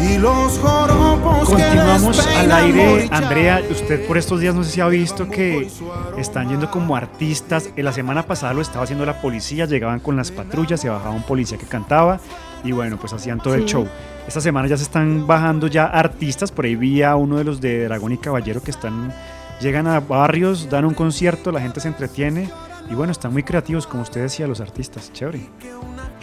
y 0.00 0.18
los 0.18 0.58
joropos 0.58 1.48
que 1.48 1.54
Continuamos 1.54 2.26
al 2.26 2.52
aire. 2.52 3.08
Andrea, 3.10 3.62
usted 3.70 4.06
por 4.06 4.16
estos 4.18 4.40
días 4.40 4.54
no 4.54 4.64
sé 4.64 4.70
si 4.70 4.80
ha 4.80 4.88
visto 4.88 5.28
que 5.28 5.68
están 6.16 6.48
yendo 6.48 6.70
como 6.70 6.96
artistas. 6.96 7.70
En 7.76 7.84
la 7.84 7.92
semana 7.92 8.22
pasada 8.24 8.54
lo 8.54 8.60
estaba 8.62 8.84
haciendo 8.84 9.04
la 9.04 9.20
policía, 9.20 9.66
llegaban 9.66 10.00
con 10.00 10.16
las 10.16 10.30
patrullas, 10.30 10.80
se 10.80 10.88
bajaba 10.88 11.10
un 11.14 11.22
policía 11.22 11.58
que 11.58 11.66
cantaba 11.66 12.20
y 12.64 12.72
bueno, 12.72 12.98
pues 12.98 13.12
hacían 13.12 13.38
todo 13.40 13.54
el 13.54 13.62
Sí. 13.62 13.68
show. 13.68 13.86
Esta 14.26 14.40
semana 14.40 14.68
ya 14.68 14.76
se 14.76 14.84
están 14.84 15.26
bajando 15.26 15.66
ya 15.66 15.86
artistas, 15.86 16.50
por 16.52 16.64
ahí 16.64 16.76
vi 16.76 17.02
a 17.02 17.16
uno 17.16 17.36
de 17.38 17.44
los 17.44 17.60
de 17.60 17.84
Dragón 17.84 18.12
y 18.12 18.18
Caballero 18.18 18.62
que 18.62 18.70
están, 18.70 19.12
llegan 19.60 19.86
a 19.86 20.00
barrios, 20.00 20.68
dan 20.70 20.84
un 20.84 20.94
concierto, 20.94 21.50
la 21.52 21.60
gente 21.60 21.80
se 21.80 21.88
entretiene 21.88 22.48
y 22.90 22.94
bueno, 22.94 23.12
están 23.12 23.32
muy 23.32 23.42
creativos, 23.42 23.86
como 23.86 24.02
usted 24.02 24.22
decía, 24.22 24.46
los 24.46 24.60
artistas, 24.60 25.12
chévere. 25.12 25.40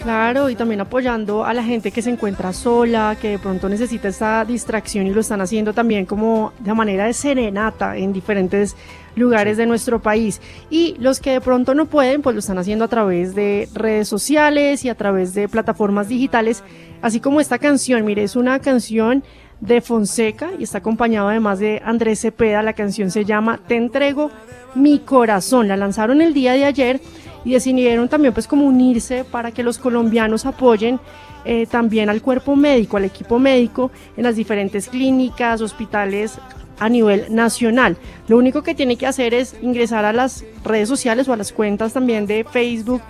Claro, 0.02 0.50
y 0.50 0.56
también 0.56 0.80
apoyando 0.80 1.44
a 1.44 1.54
la 1.54 1.64
gente 1.64 1.92
que 1.92 2.02
se 2.02 2.10
encuentra 2.10 2.54
sola, 2.54 3.18
que 3.20 3.32
de 3.32 3.40
pronto 3.40 3.68
necesita 3.68 4.08
esta 4.08 4.46
distracción 4.46 5.08
y 5.08 5.10
lo 5.12 5.22
están 5.22 5.42
haciendo 5.42 5.74
también 5.74 6.06
como 6.06 6.54
de 6.60 6.74
manera 6.74 7.06
de 7.06 7.14
serenata 7.14 7.98
en 7.98 8.14
diferentes 8.14 8.76
lugares 9.16 9.58
de 9.58 9.66
nuestro 9.66 10.00
país. 10.00 10.40
Y 10.70 10.96
los 11.00 11.20
que 11.20 11.32
de 11.32 11.42
pronto 11.42 11.74
no 11.74 11.88
pueden, 11.88 12.22
pues 12.22 12.36
lo 12.36 12.40
están 12.40 12.60
haciendo 12.60 12.86
a 12.86 12.88
través 12.88 13.36
de 13.36 13.68
redes 13.74 14.08
sociales 14.08 14.86
y 14.86 14.90
a 14.90 14.96
través 14.96 15.34
de 15.34 15.50
plataformas 15.50 16.08
digitales, 16.08 16.64
así 17.02 17.20
como 17.20 17.42
esta 17.42 17.58
canción. 17.58 18.06
Mire, 18.06 18.24
es 18.24 18.36
una 18.36 18.60
canción 18.60 19.24
de 19.60 19.82
Fonseca 19.82 20.52
y 20.58 20.64
está 20.64 20.80
acompañado 20.80 21.30
además 21.30 21.60
de 21.60 21.82
Andrés 21.84 22.22
Cepeda. 22.22 22.62
La 22.62 22.74
canción 22.74 23.12
se 23.12 23.26
llama 23.26 23.60
Te 23.68 23.76
entrego 23.76 24.32
mi 24.76 25.00
corazón. 25.00 25.68
La 25.68 25.78
lanzaron 25.78 26.22
el 26.22 26.34
día 26.34 26.54
de 26.54 26.66
ayer 26.66 27.02
y 27.44 27.54
decidieron 27.54 28.10
también 28.10 28.34
pues 28.34 28.48
como 28.48 28.66
unirse 28.66 29.24
para 29.24 29.52
que 29.52 29.64
los 29.64 29.78
colombianos 29.78 30.46
apoyen 30.46 31.00
eh, 31.46 31.66
también 31.66 32.10
al 32.10 32.22
cuerpo 32.22 32.56
médico, 32.56 32.98
al 32.98 33.06
equipo 33.06 33.40
médico 33.40 33.92
en 34.18 34.24
las 34.24 34.36
diferentes 34.36 34.90
clínicas, 34.90 35.62
hospitales 35.62 36.40
a 36.80 36.90
nivel 36.90 37.34
nacional. 37.34 37.98
Lo 38.28 38.38
único 38.38 38.64
que 38.64 38.76
tiene 38.76 38.98
que 38.98 39.08
hacer 39.08 39.34
es 39.34 39.56
ingresar 39.62 40.06
a 40.06 40.14
las 40.14 40.44
redes 40.64 40.90
sociales 40.90 41.28
o 41.28 41.34
a 41.34 41.38
las 41.38 41.52
cuentas 41.52 41.94
también 41.94 42.28
de 42.28 42.44
Facebook, 42.44 43.02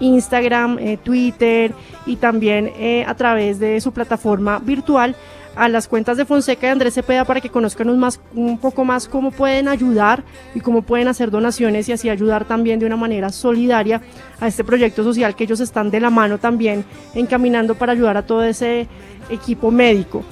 Instagram, 0.00 0.78
eh, 0.78 0.98
Twitter 1.02 1.72
y 2.04 2.16
también 2.16 2.70
eh, 2.78 3.04
a 3.06 3.14
través 3.14 3.58
de 3.58 3.80
su 3.80 3.92
plataforma 3.92 4.58
virtual 4.58 5.16
a 5.56 5.68
las 5.68 5.88
cuentas 5.88 6.18
de 6.18 6.26
Fonseca 6.26 6.66
y 6.66 6.70
Andrés 6.70 6.94
Cepeda 6.94 7.24
para 7.24 7.40
que 7.40 7.48
conozcan 7.48 7.88
un, 7.88 7.98
más, 7.98 8.20
un 8.34 8.58
poco 8.58 8.84
más 8.84 9.08
cómo 9.08 9.30
pueden 9.30 9.68
ayudar 9.68 10.22
y 10.54 10.60
cómo 10.60 10.82
pueden 10.82 11.08
hacer 11.08 11.30
donaciones 11.30 11.88
y 11.88 11.92
así 11.92 12.10
ayudar 12.10 12.44
también 12.44 12.78
de 12.78 12.86
una 12.86 12.96
manera 12.96 13.30
solidaria 13.30 14.02
a 14.38 14.46
este 14.46 14.62
proyecto 14.62 15.02
social 15.02 15.34
que 15.34 15.44
ellos 15.44 15.60
están 15.60 15.90
de 15.90 15.98
la 15.98 16.10
mano 16.10 16.38
también 16.38 16.84
encaminando 17.14 17.74
para 17.74 17.92
ayudar 17.92 18.18
a 18.18 18.26
todo 18.26 18.44
ese 18.44 18.86
equipo 19.30 19.70
médico. 19.70 20.22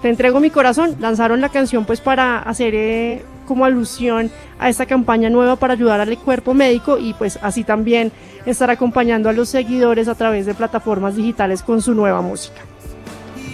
Te 0.00 0.08
entrego 0.08 0.40
mi 0.40 0.48
corazón, 0.48 0.96
lanzaron 0.98 1.42
la 1.42 1.50
canción 1.50 1.84
pues 1.84 2.00
para 2.00 2.38
hacer 2.38 2.74
eh, 2.74 3.22
como 3.46 3.66
alusión 3.66 4.30
a 4.58 4.70
esta 4.70 4.86
campaña 4.86 5.28
nueva 5.28 5.56
para 5.56 5.74
ayudar 5.74 6.00
al 6.00 6.18
cuerpo 6.18 6.54
médico 6.54 6.96
y 6.98 7.12
pues 7.12 7.38
así 7.42 7.64
también 7.64 8.12
estar 8.46 8.70
acompañando 8.70 9.28
a 9.28 9.34
los 9.34 9.50
seguidores 9.50 10.08
a 10.08 10.14
través 10.14 10.46
de 10.46 10.54
plataformas 10.54 11.16
digitales 11.16 11.62
con 11.62 11.82
su 11.82 11.94
nueva 11.94 12.22
música. 12.22 12.69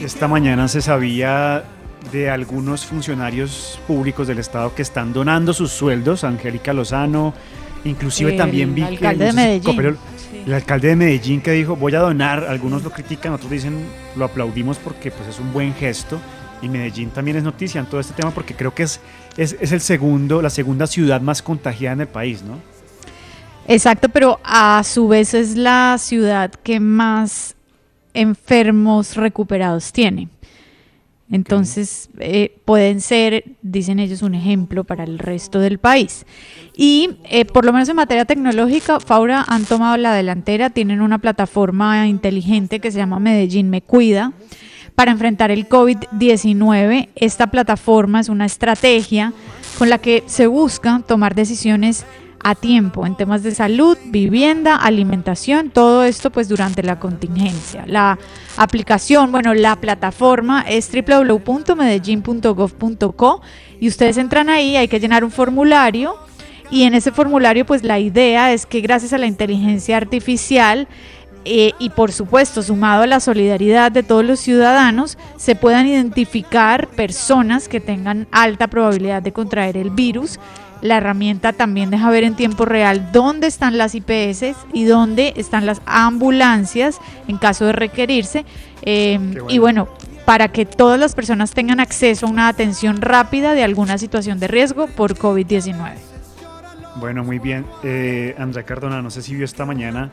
Esta 0.00 0.29
mañana 0.29 0.69
se 0.69 0.83
sabía 0.83 1.65
de 2.12 2.31
algunos 2.31 2.85
funcionarios 2.85 3.81
públicos 3.87 4.29
del 4.29 4.38
Estado 4.38 4.75
que 4.75 4.83
están 4.83 5.12
donando 5.12 5.53
sus 5.53 5.73
sueldos, 5.73 6.23
Angélica 6.23 6.73
Lozano, 6.73 7.35
inclusive 7.85 8.33
El 8.33 8.37
también 8.37 8.75
vi 8.75 8.83
que, 8.83 8.88
alcalde 8.88 9.25
de 9.25 9.33
sé 9.33 9.37
si 9.37 9.37
Medellín. 9.37 9.97
Sí. 10.31 10.43
el 10.47 10.55
alcalde 10.55 10.88
de 10.88 10.97
Medellín 10.97 11.41
que 11.41 11.53
dijo 11.53 11.76
voy 11.76 11.95
a 11.95 12.00
donar, 12.00 12.45
algunos 12.45 12.85
lo 12.85 12.91
critican, 12.91 13.33
otros 13.33 13.50
dicen 13.50 13.87
lo 14.17 14.26
aplaudimos 14.26 14.76
porque 14.79 15.11
pues 15.11 15.29
es 15.29 15.41
un 15.41 15.53
buen 15.53 15.75
gesto 15.75 16.21
y 16.62 16.69
Medellín 16.69 17.11
también 17.11 17.38
es 17.38 17.43
noticia 17.43 17.81
en 17.81 17.87
todo 17.87 18.00
este 18.00 18.12
tema 18.12 18.31
porque 18.31 18.55
creo 18.55 18.75
que 18.75 18.83
es, 18.83 19.00
es, 19.37 19.57
es 19.61 19.73
el 19.73 19.81
segundo, 19.81 20.43
la 20.43 20.50
segunda 20.50 20.87
ciudad 20.87 21.21
más 21.21 21.43
contagiada 21.43 21.95
en 21.95 22.00
el 22.03 22.09
país, 22.09 22.43
¿no? 22.43 22.59
Exacto, 23.69 24.09
pero 24.09 24.38
a 24.45 24.83
su 24.85 25.09
vez 25.09 25.35
es 25.35 25.57
la 25.57 25.97
ciudad 25.99 26.53
que 26.62 26.79
más 26.79 27.56
enfermos 28.20 29.16
recuperados 29.16 29.92
tiene. 29.92 30.28
Entonces, 31.30 32.08
eh, 32.20 32.56
pueden 32.64 33.00
ser, 33.00 33.56
dicen 33.61 33.99
ellos, 33.99 34.23
un 34.23 34.35
ejemplo 34.35 34.85
para 34.85 35.02
el 35.02 35.18
resto 35.18 35.58
del 35.58 35.78
país. 35.78 36.25
Y 36.76 37.16
eh, 37.25 37.44
por 37.44 37.64
lo 37.64 37.73
menos 37.73 37.88
en 37.88 37.96
materia 37.96 38.25
tecnológica, 38.25 39.00
Faura 39.00 39.44
han 39.49 39.64
tomado 39.64 39.96
la 39.96 40.14
delantera, 40.14 40.70
tienen 40.70 41.00
una 41.00 41.18
plataforma 41.18 42.06
inteligente 42.06 42.78
que 42.78 42.92
se 42.92 42.99
llama 42.99 43.18
Medellín 43.18 43.70
Me 43.70 43.82
Cuida 43.82 44.32
para 44.94 45.11
enfrentar 45.11 45.50
el 45.50 45.68
COVID-19. 45.68 47.08
Esta 47.16 47.49
plataforma 47.49 48.20
es 48.20 48.28
una 48.28 48.46
estrategia 48.46 49.32
con 49.78 49.90
la 49.90 49.99
que 49.99 50.23
se 50.26 50.46
busca 50.46 51.02
tomar 51.06 51.35
decisiones 51.35 52.06
a 52.43 52.55
tiempo 52.55 53.05
en 53.07 53.16
temas 53.16 53.43
de 53.43 53.55
salud, 53.55 53.97
vivienda, 54.07 54.76
alimentación, 54.76 55.71
todo 55.71 56.05
esto 56.05 56.31
pues 56.31 56.49
durante 56.49 56.83
la 56.83 56.99
contingencia. 56.99 57.85
La 57.87 58.19
aplicación, 58.57 59.31
bueno, 59.33 59.52
la 59.55 59.76
plataforma 59.76 60.62
es 60.62 60.90
www.medellin.gov.co 60.90 63.43
y 63.81 63.88
ustedes 63.88 64.16
entran 64.16 64.49
ahí, 64.49 64.76
hay 64.76 64.88
que 64.88 65.00
llenar 65.00 65.25
un 65.25 65.31
formulario 65.31 66.16
y 66.71 66.83
en 66.83 66.95
ese 66.95 67.12
formulario 67.12 67.64
pues 67.64 67.85
la 67.85 67.99
idea 67.99 68.52
es 68.52 68.66
que 68.66 68.81
gracias 68.81 69.12
a 69.12 69.19
la 69.19 69.26
inteligencia 69.26 69.97
artificial 69.97 70.88
eh, 71.49 71.75
y 71.79 71.91
por 71.91 72.11
supuesto 72.11 72.61
sumado 72.61 73.05
a 73.05 73.07
la 73.07 73.21
solidaridad 73.21 73.93
de 73.93 74.03
todos 74.03 74.25
los 74.25 74.41
ciudadanos, 74.41 75.17
se 75.37 75.55
puedan 75.55 75.87
identificar 75.87 76.88
personas 76.88 77.69
que 77.69 77.81
tengan 77.81 78.26
alta 78.33 78.67
probabilidad 78.67 79.23
de 79.23 79.33
contraer 79.33 79.76
el 79.76 79.91
virus. 79.91 80.41
La 80.83 80.97
herramienta 80.97 81.53
también 81.53 81.91
deja 81.91 82.11
ver 82.11 82.25
en 82.25 82.35
tiempo 82.35 82.65
real 82.65 83.11
dónde 83.12 83.47
están 83.47 83.79
las 83.79 83.95
IPS 83.95 84.57
y 84.73 84.85
dónde 84.85 85.35
están 85.37 85.67
las 85.67 85.81
ambulancias 85.87 86.99
en 87.29 87.38
caso 87.38 87.67
de 87.67 87.73
requerirse. 87.73 88.45
Eh, 88.83 89.19
Qué 89.33 89.55
Y 89.55 89.59
bueno, 89.59 89.88
para 90.25 90.49
que 90.49 90.67
todas 90.67 90.99
las 90.99 91.15
personas 91.15 91.53
tengan 91.53 91.79
acceso 91.79 92.26
a 92.26 92.31
una 92.31 92.49
atención 92.49 93.00
rápida 93.00 93.55
de 93.55 93.62
alguna 93.62 93.99
situación 93.99 94.40
de 94.40 94.49
riesgo 94.49 94.88
por 94.88 95.16
COVID-19. 95.16 95.94
Bueno, 96.97 97.25
muy 97.25 97.38
bien. 97.38 97.66
Eh, 97.85 98.35
Andrea 98.38 98.64
Cardona, 98.64 99.03
no 99.03 99.11
sé 99.11 99.23
si 99.23 99.35
vio 99.35 99.44
esta 99.44 99.64
mañana 99.64 100.11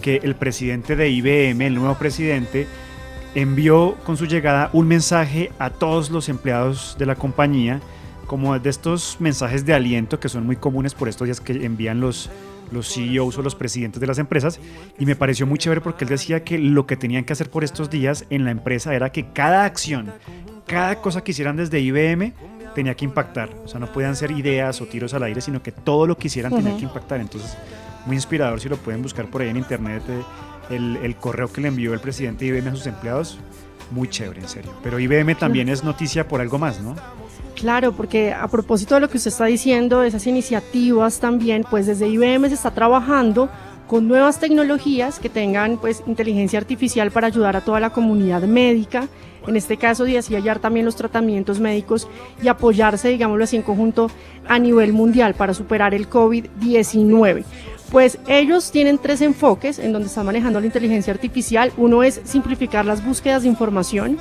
que 0.00 0.20
el 0.22 0.34
presidente 0.34 0.96
de 0.96 1.08
IBM, 1.10 1.62
el 1.66 1.74
nuevo 1.74 1.94
presidente, 1.96 2.66
envió 3.34 3.96
con 4.04 4.16
su 4.16 4.26
llegada 4.26 4.70
un 4.72 4.88
mensaje 4.88 5.50
a 5.58 5.70
todos 5.70 6.10
los 6.10 6.28
empleados 6.28 6.96
de 6.98 7.06
la 7.06 7.16
compañía, 7.16 7.80
como 8.26 8.58
de 8.58 8.70
estos 8.70 9.16
mensajes 9.20 9.64
de 9.66 9.74
aliento 9.74 10.18
que 10.18 10.28
son 10.28 10.46
muy 10.46 10.56
comunes 10.56 10.94
por 10.94 11.08
estos 11.08 11.26
días 11.26 11.40
que 11.40 11.52
envían 11.64 12.00
los, 12.00 12.30
los 12.72 12.92
CEOs 12.92 13.38
o 13.38 13.42
los 13.42 13.54
presidentes 13.54 14.00
de 14.00 14.06
las 14.06 14.18
empresas. 14.18 14.58
Y 14.98 15.06
me 15.06 15.16
pareció 15.16 15.46
muy 15.46 15.58
chévere 15.58 15.80
porque 15.80 16.04
él 16.04 16.10
decía 16.10 16.42
que 16.42 16.58
lo 16.58 16.86
que 16.86 16.96
tenían 16.96 17.24
que 17.24 17.34
hacer 17.34 17.50
por 17.50 17.62
estos 17.62 17.90
días 17.90 18.24
en 18.30 18.44
la 18.44 18.50
empresa 18.50 18.94
era 18.94 19.12
que 19.12 19.30
cada 19.32 19.64
acción, 19.64 20.12
cada 20.66 20.96
cosa 21.00 21.22
que 21.22 21.30
hicieran 21.32 21.56
desde 21.56 21.78
IBM 21.78 22.32
tenía 22.74 22.94
que 22.94 23.04
impactar. 23.04 23.50
O 23.64 23.68
sea, 23.68 23.78
no 23.80 23.86
podían 23.92 24.16
ser 24.16 24.30
ideas 24.32 24.80
o 24.80 24.86
tiros 24.86 25.14
al 25.14 25.22
aire, 25.22 25.40
sino 25.40 25.62
que 25.62 25.72
todo 25.72 26.06
lo 26.06 26.16
que 26.16 26.26
hicieran 26.26 26.52
tenía 26.52 26.70
Ujú. 26.70 26.78
que 26.78 26.84
impactar. 26.84 27.20
Entonces, 27.20 27.56
muy 28.06 28.16
inspirador 28.16 28.60
si 28.60 28.68
lo 28.68 28.76
pueden 28.76 29.02
buscar 29.02 29.26
por 29.26 29.42
ahí 29.42 29.48
en 29.50 29.56
internet. 29.58 30.02
eh, 30.08 30.22
El, 30.70 30.96
el 30.96 31.14
correo 31.14 31.52
que 31.52 31.60
le 31.60 31.68
envió 31.68 31.92
el 31.94 32.00
presidente 32.00 32.44
de 32.44 32.58
IBM 32.58 32.70
a 32.70 32.74
sus 32.74 32.86
empleados, 32.88 33.38
muy 33.92 34.08
chévere, 34.08 34.40
en 34.40 34.48
serio. 34.48 34.72
Pero 34.82 34.98
IBM 34.98 35.36
también 35.36 35.68
es 35.68 35.84
noticia 35.84 36.26
por 36.26 36.40
algo 36.40 36.58
más, 36.58 36.80
¿no? 36.80 36.96
Claro, 37.54 37.92
porque 37.92 38.32
a 38.32 38.48
propósito 38.48 38.96
de 38.96 39.00
lo 39.02 39.08
que 39.08 39.16
usted 39.16 39.30
está 39.30 39.44
diciendo, 39.44 40.00
de 40.00 40.08
esas 40.08 40.26
iniciativas 40.26 41.20
también, 41.20 41.64
pues 41.70 41.86
desde 41.86 42.08
IBM 42.08 42.48
se 42.48 42.54
está 42.54 42.72
trabajando 42.72 43.48
con 43.86 44.08
nuevas 44.08 44.40
tecnologías 44.40 45.20
que 45.20 45.28
tengan 45.28 45.78
pues 45.78 46.02
inteligencia 46.08 46.58
artificial 46.58 47.12
para 47.12 47.28
ayudar 47.28 47.54
a 47.54 47.60
toda 47.60 47.78
la 47.78 47.90
comunidad 47.90 48.42
médica, 48.42 49.06
en 49.46 49.54
este 49.54 49.76
caso 49.76 50.04
y 50.08 50.16
así 50.16 50.34
hallar 50.34 50.58
también 50.58 50.84
los 50.84 50.96
tratamientos 50.96 51.60
médicos 51.60 52.08
y 52.42 52.48
apoyarse, 52.48 53.08
digámoslo 53.10 53.44
así, 53.44 53.54
en 53.54 53.62
conjunto 53.62 54.10
a 54.48 54.58
nivel 54.58 54.92
mundial 54.92 55.34
para 55.34 55.54
superar 55.54 55.94
el 55.94 56.10
COVID-19. 56.10 57.44
Pues 57.90 58.18
ellos 58.26 58.72
tienen 58.72 58.98
tres 58.98 59.20
enfoques 59.20 59.78
en 59.78 59.92
donde 59.92 60.08
están 60.08 60.26
manejando 60.26 60.60
la 60.60 60.66
inteligencia 60.66 61.12
artificial. 61.12 61.72
Uno 61.76 62.02
es 62.02 62.20
simplificar 62.24 62.84
las 62.84 63.04
búsquedas 63.04 63.42
de 63.42 63.48
información, 63.48 64.18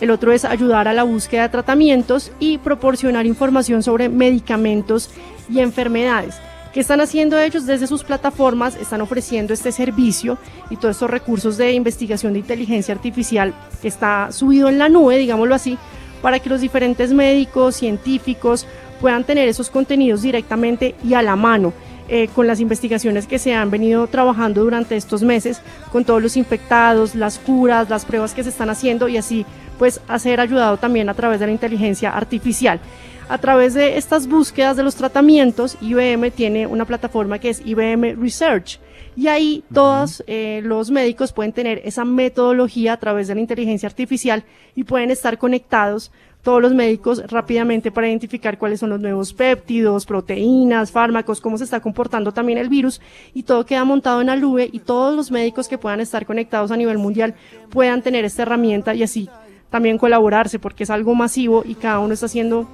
el 0.00 0.10
otro 0.10 0.32
es 0.32 0.44
ayudar 0.46 0.88
a 0.88 0.94
la 0.94 1.02
búsqueda 1.02 1.42
de 1.42 1.48
tratamientos 1.50 2.32
y 2.40 2.58
proporcionar 2.58 3.26
información 3.26 3.82
sobre 3.82 4.08
medicamentos 4.08 5.10
y 5.50 5.60
enfermedades. 5.60 6.36
¿Qué 6.72 6.80
están 6.80 7.00
haciendo 7.00 7.38
ellos 7.38 7.66
desde 7.66 7.86
sus 7.86 8.04
plataformas? 8.04 8.76
Están 8.76 9.00
ofreciendo 9.00 9.52
este 9.52 9.72
servicio 9.72 10.38
y 10.70 10.76
todos 10.76 10.96
estos 10.96 11.10
recursos 11.10 11.56
de 11.56 11.72
investigación 11.72 12.32
de 12.32 12.38
inteligencia 12.38 12.94
artificial 12.94 13.52
que 13.82 13.88
está 13.88 14.30
subido 14.30 14.68
en 14.68 14.78
la 14.78 14.88
nube, 14.88 15.18
digámoslo 15.18 15.54
así, 15.54 15.76
para 16.22 16.38
que 16.38 16.48
los 16.48 16.60
diferentes 16.60 17.12
médicos, 17.12 17.74
científicos 17.76 18.66
puedan 19.00 19.24
tener 19.24 19.48
esos 19.48 19.68
contenidos 19.68 20.22
directamente 20.22 20.94
y 21.04 21.14
a 21.14 21.22
la 21.22 21.34
mano. 21.34 21.72
Eh, 22.12 22.28
con 22.34 22.48
las 22.48 22.58
investigaciones 22.58 23.28
que 23.28 23.38
se 23.38 23.54
han 23.54 23.70
venido 23.70 24.06
trabajando 24.08 24.64
durante 24.64 24.96
estos 24.96 25.22
meses, 25.22 25.62
con 25.92 26.04
todos 26.04 26.20
los 26.20 26.36
infectados, 26.36 27.14
las 27.14 27.38
curas, 27.38 27.88
las 27.88 28.04
pruebas 28.04 28.34
que 28.34 28.42
se 28.42 28.48
están 28.48 28.68
haciendo 28.68 29.08
y 29.08 29.16
así 29.16 29.46
pues 29.78 30.00
a 30.08 30.18
ser 30.18 30.40
ayudado 30.40 30.76
también 30.76 31.08
a 31.08 31.14
través 31.14 31.38
de 31.38 31.46
la 31.46 31.52
inteligencia 31.52 32.10
artificial. 32.10 32.80
A 33.28 33.38
través 33.38 33.74
de 33.74 33.96
estas 33.96 34.26
búsquedas 34.26 34.76
de 34.76 34.82
los 34.82 34.96
tratamientos, 34.96 35.78
IBM 35.80 36.32
tiene 36.32 36.66
una 36.66 36.84
plataforma 36.84 37.38
que 37.38 37.50
es 37.50 37.62
IBM 37.64 38.20
Research. 38.20 38.80
Y 39.16 39.28
ahí 39.28 39.62
todos 39.72 40.24
eh, 40.26 40.62
los 40.64 40.90
médicos 40.90 41.32
pueden 41.32 41.52
tener 41.52 41.80
esa 41.84 42.04
metodología 42.04 42.94
a 42.94 42.96
través 42.96 43.28
de 43.28 43.36
la 43.36 43.40
inteligencia 43.40 43.88
artificial 43.88 44.42
y 44.74 44.82
pueden 44.82 45.12
estar 45.12 45.38
conectados 45.38 46.10
todos 46.42 46.62
los 46.62 46.74
médicos 46.74 47.22
rápidamente 47.30 47.90
para 47.90 48.08
identificar 48.08 48.58
cuáles 48.58 48.80
son 48.80 48.90
los 48.90 49.00
nuevos 49.00 49.32
péptidos, 49.32 50.06
proteínas, 50.06 50.90
fármacos, 50.90 51.40
cómo 51.40 51.58
se 51.58 51.64
está 51.64 51.80
comportando 51.80 52.32
también 52.32 52.58
el 52.58 52.68
virus 52.68 53.00
y 53.34 53.42
todo 53.42 53.66
queda 53.66 53.84
montado 53.84 54.20
en 54.20 54.28
la 54.28 54.36
nube 54.36 54.68
y 54.72 54.80
todos 54.80 55.14
los 55.14 55.30
médicos 55.30 55.68
que 55.68 55.78
puedan 55.78 56.00
estar 56.00 56.26
conectados 56.26 56.70
a 56.70 56.76
nivel 56.76 56.98
mundial 56.98 57.34
puedan 57.70 58.02
tener 58.02 58.24
esta 58.24 58.42
herramienta 58.42 58.94
y 58.94 59.02
así 59.02 59.28
también 59.70 59.98
colaborarse 59.98 60.58
porque 60.58 60.84
es 60.84 60.90
algo 60.90 61.14
masivo 61.14 61.62
y 61.64 61.74
cada 61.74 62.00
uno 62.00 62.14
está 62.14 62.26
haciendo 62.26 62.68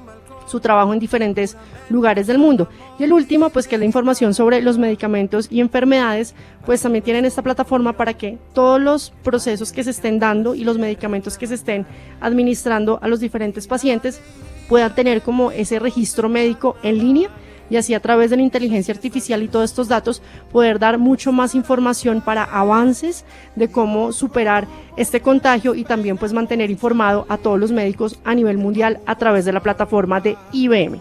su 0.47 0.61
trabajo 0.61 0.93
en 0.93 0.99
diferentes 0.99 1.57
lugares 1.91 2.27
del 2.27 2.39
mundo. 2.39 2.69
Y 2.99 3.05
el 3.05 3.13
último, 3.13 3.51
pues 3.51 3.69
que 3.69 3.77
es 3.77 3.79
la 3.79 3.85
información 3.85 4.35
sobre 4.35 4.63
los 4.63 4.79
medicamentos 4.79 5.49
y 5.51 5.61
enfermedades, 5.61 6.35
pues 6.65 6.83
también 6.83 7.05
tienen 7.05 7.25
esta 7.25 7.43
plataforma 7.43 7.93
para 7.93 8.15
que 8.15 8.39
todos 8.55 8.81
los 8.81 9.13
procesos 9.23 9.73
que 9.73 9.85
se 9.85 9.91
estén 9.91 10.19
dando 10.19 10.55
y 10.55 10.65
los 10.65 10.79
medicamentos 10.79 11.37
que 11.37 11.47
se 11.47 11.55
estén 11.55 11.87
administrando 12.21 12.99
a 13.03 13.09
los 13.09 13.21
diferentes 13.21 13.67
pacientes 13.67 14.21
puedan 14.69 14.95
tener 14.95 15.23
como 15.23 15.51
ese 15.51 15.79
registro 15.79 16.29
médico 16.29 16.77
en 16.83 16.99
línea 16.99 17.31
y 17.71 17.77
así 17.77 17.95
a 17.95 18.01
través 18.01 18.31
de 18.31 18.37
la 18.37 18.43
inteligencia 18.43 18.95
artificial 18.95 19.43
y 19.43 19.49
todos 19.49 19.71
estos 19.71 19.89
datos 19.89 20.23
poder 20.53 20.79
dar 20.79 20.99
mucho 20.99 21.33
más 21.33 21.55
información 21.55 22.21
para 22.21 22.45
avances 22.45 23.25
de 23.55 23.69
cómo 23.69 24.13
superar 24.13 24.67
este 24.97 25.21
contagio 25.21 25.75
y 25.75 25.85
también 25.85 26.17
pues 26.17 26.33
mantener 26.33 26.71
informado 26.71 27.27
a 27.29 27.37
todos 27.37 27.59
los 27.59 27.73
médicos 27.73 28.19
a 28.25 28.35
nivel 28.35 28.59
mundial 28.59 29.01
a 29.07 29.17
través 29.17 29.45
de 29.45 29.53
la 29.53 29.61
plataforma 29.61 30.21
de 30.21 30.37
IBM. 30.53 31.01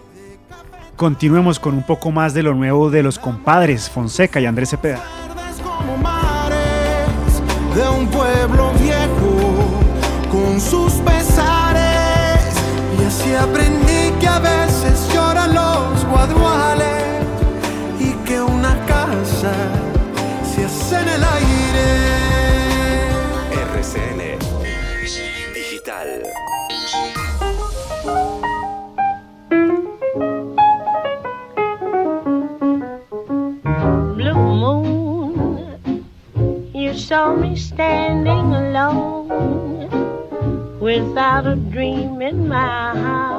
Continuemos 0.95 1.59
con 1.59 1.75
un 1.75 1.83
poco 1.83 2.11
más 2.11 2.33
de 2.33 2.43
lo 2.43 2.53
nuevo 2.53 2.89
de 2.89 3.03
los 3.03 3.19
compadres 3.19 3.89
Fonseca 3.89 4.39
y 4.39 4.45
Andrés 4.45 4.69
Cepeda. 4.69 5.03
como 5.61 5.97
mares 5.97 7.41
de 7.75 7.89
un 7.89 8.07
pueblo 8.07 8.71
viejo 8.81 9.85
con 10.31 10.61
sus 10.61 10.93
pesares 10.93 12.55
y 12.99 13.03
así 13.03 13.33
aprendí 13.33 13.74
y 17.99 18.13
que 18.25 18.41
una 18.41 18.75
casa 18.85 19.53
se 20.43 20.65
hace 20.65 20.95
en 21.01 21.07
el 21.09 21.23
aire. 21.23 21.87
RCN 23.73 24.39
Digital. 25.53 26.23
blue 34.15 34.33
moon, 34.33 36.03
you 36.73 36.93
saw 36.93 37.35
me 37.35 37.55
standing 37.55 38.53
alone 38.53 39.89
without 40.79 41.45
a 41.47 41.55
dream 41.55 42.21
in 42.21 42.47
my 42.47 42.95
heart, 42.95 43.34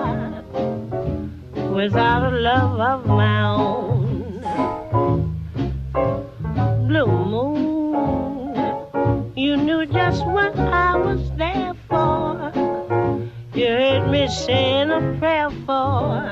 without 1.76 2.24
a 2.24 2.30
love 2.30 2.80
of 2.80 3.06
my 3.06 3.42
own. 3.44 4.40
Blue 6.88 7.06
moon, 7.06 8.54
you 9.36 9.56
knew 9.56 9.84
just 9.84 10.24
what 10.26 10.58
I 10.58 10.96
was 10.96 11.20
there 11.36 11.74
for. 11.86 12.50
You 13.54 13.66
heard 13.66 14.08
me 14.08 14.26
saying 14.28 14.90
a 14.90 15.00
prayer 15.20 15.50
for. 15.66 16.24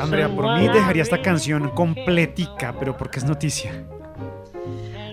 Andrea, 0.00 0.28
por 0.28 0.44
mí 0.56 0.68
dejaría 0.68 1.02
esta 1.02 1.20
canción 1.20 1.70
completica, 1.70 2.74
pero 2.78 2.96
porque 2.96 3.18
es 3.18 3.24
noticia. 3.24 3.72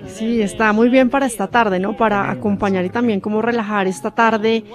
Sí, 0.06 0.42
está 0.42 0.72
muy 0.72 0.90
bien 0.90 1.10
para 1.10 1.26
esta 1.26 1.48
tarde, 1.48 1.80
¿no? 1.80 1.98
Para 1.98 2.30
acompañar 2.30 2.86
y 2.86 2.90
también 2.90 3.20
como 3.20 3.42
relajar 3.42 3.88
esta 3.88 4.12
tarde 4.12 4.66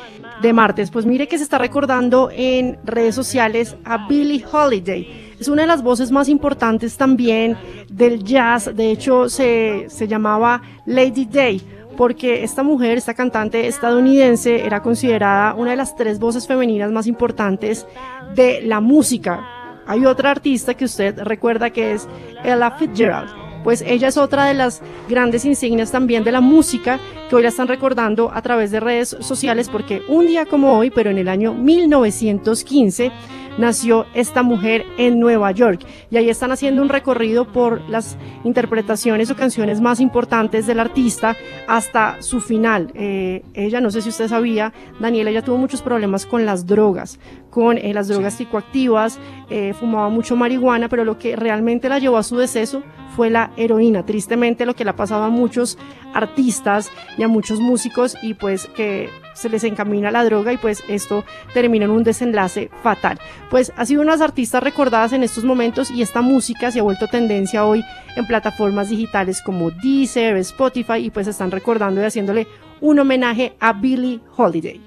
de 0.42 0.52
martes. 0.52 0.90
Pues 0.90 1.06
mire 1.06 1.28
que 1.28 1.38
se 1.38 1.44
está 1.44 1.58
recordando 1.58 2.30
en 2.32 2.78
redes 2.84 3.14
sociales 3.14 3.76
a 3.84 4.06
Billie 4.06 4.44
Holiday. 4.50 5.34
Es 5.38 5.48
una 5.48 5.62
de 5.62 5.68
las 5.68 5.82
voces 5.82 6.10
más 6.10 6.28
importantes 6.28 6.96
también 6.96 7.56
del 7.88 8.24
jazz. 8.24 8.70
De 8.74 8.90
hecho, 8.90 9.28
se, 9.28 9.86
se 9.88 10.08
llamaba 10.08 10.62
Lady 10.86 11.26
Day 11.26 11.62
porque 11.96 12.44
esta 12.44 12.62
mujer, 12.62 12.98
esta 12.98 13.14
cantante 13.14 13.66
estadounidense, 13.66 14.64
era 14.66 14.82
considerada 14.82 15.54
una 15.54 15.70
de 15.70 15.76
las 15.76 15.96
tres 15.96 16.18
voces 16.18 16.46
femeninas 16.46 16.92
más 16.92 17.06
importantes 17.06 17.86
de 18.34 18.60
la 18.62 18.80
música. 18.80 19.82
Hay 19.86 20.04
otra 20.04 20.30
artista 20.30 20.74
que 20.74 20.84
usted 20.84 21.18
recuerda 21.20 21.70
que 21.70 21.92
es 21.92 22.08
Ella 22.44 22.72
Fitzgerald. 22.72 23.45
Pues 23.64 23.82
ella 23.86 24.08
es 24.08 24.16
otra 24.16 24.46
de 24.46 24.54
las 24.54 24.80
grandes 25.08 25.44
insignias 25.44 25.90
también 25.90 26.24
de 26.24 26.32
la 26.32 26.40
música 26.40 27.00
que 27.28 27.36
hoy 27.36 27.42
la 27.42 27.48
están 27.48 27.68
recordando 27.68 28.30
a 28.32 28.42
través 28.42 28.70
de 28.70 28.80
redes 28.80 29.16
sociales 29.20 29.68
porque 29.68 30.02
un 30.08 30.26
día 30.26 30.46
como 30.46 30.78
hoy, 30.78 30.90
pero 30.90 31.10
en 31.10 31.18
el 31.18 31.28
año 31.28 31.54
1915, 31.54 33.10
nació 33.58 34.06
esta 34.14 34.42
mujer 34.42 34.84
en 34.98 35.20
Nueva 35.20 35.50
York. 35.52 35.80
Y 36.10 36.16
ahí 36.16 36.28
están 36.28 36.52
haciendo 36.52 36.82
un 36.82 36.88
recorrido 36.88 37.46
por 37.46 37.80
las 37.88 38.16
interpretaciones 38.44 39.30
o 39.30 39.36
canciones 39.36 39.80
más 39.80 40.00
importantes 40.00 40.66
del 40.66 40.80
artista 40.80 41.36
hasta 41.66 42.20
su 42.22 42.40
final. 42.40 42.92
Eh, 42.94 43.44
ella, 43.54 43.80
no 43.80 43.90
sé 43.90 44.02
si 44.02 44.10
usted 44.10 44.28
sabía, 44.28 44.72
Daniela, 45.00 45.30
ella 45.30 45.42
tuvo 45.42 45.58
muchos 45.58 45.82
problemas 45.82 46.26
con 46.26 46.46
las 46.46 46.66
drogas, 46.66 47.18
con 47.50 47.78
eh, 47.78 47.92
las 47.92 48.08
drogas 48.08 48.34
psicoactivas, 48.34 49.18
eh, 49.50 49.74
fumaba 49.78 50.08
mucho 50.08 50.36
marihuana, 50.36 50.88
pero 50.88 51.04
lo 51.04 51.18
que 51.18 51.36
realmente 51.36 51.88
la 51.88 51.98
llevó 51.98 52.16
a 52.18 52.22
su 52.22 52.36
deceso 52.36 52.82
fue 53.14 53.30
la 53.30 53.50
heroína. 53.56 54.04
Tristemente 54.04 54.66
lo 54.66 54.74
que 54.74 54.84
le 54.84 54.90
ha 54.90 54.96
pasado 54.96 55.24
a 55.24 55.30
muchos 55.30 55.78
artistas 56.12 56.90
y 57.16 57.22
a 57.22 57.28
muchos 57.28 57.60
músicos 57.60 58.16
y 58.22 58.34
pues 58.34 58.66
que 58.76 59.08
se 59.36 59.48
les 59.48 59.62
encamina 59.64 60.10
la 60.10 60.24
droga 60.24 60.52
y 60.52 60.56
pues 60.56 60.82
esto 60.88 61.24
termina 61.54 61.84
en 61.84 61.90
un 61.92 62.02
desenlace 62.04 62.70
fatal. 62.82 63.18
Pues 63.50 63.72
ha 63.76 63.84
sido 63.86 64.02
unas 64.02 64.20
artistas 64.20 64.62
recordadas 64.62 65.12
en 65.12 65.22
estos 65.22 65.44
momentos 65.44 65.90
y 65.90 66.02
esta 66.02 66.22
música 66.22 66.70
se 66.70 66.80
ha 66.80 66.82
vuelto 66.82 67.06
tendencia 67.06 67.64
hoy 67.64 67.84
en 68.16 68.26
plataformas 68.26 68.88
digitales 68.90 69.42
como 69.42 69.70
Deezer, 69.70 70.36
Spotify 70.38 70.96
y 70.98 71.10
pues 71.10 71.26
están 71.26 71.50
recordando 71.50 72.00
y 72.00 72.04
haciéndole 72.04 72.46
un 72.80 72.98
homenaje 72.98 73.54
a 73.60 73.72
Billie 73.72 74.20
Holiday. 74.36 74.80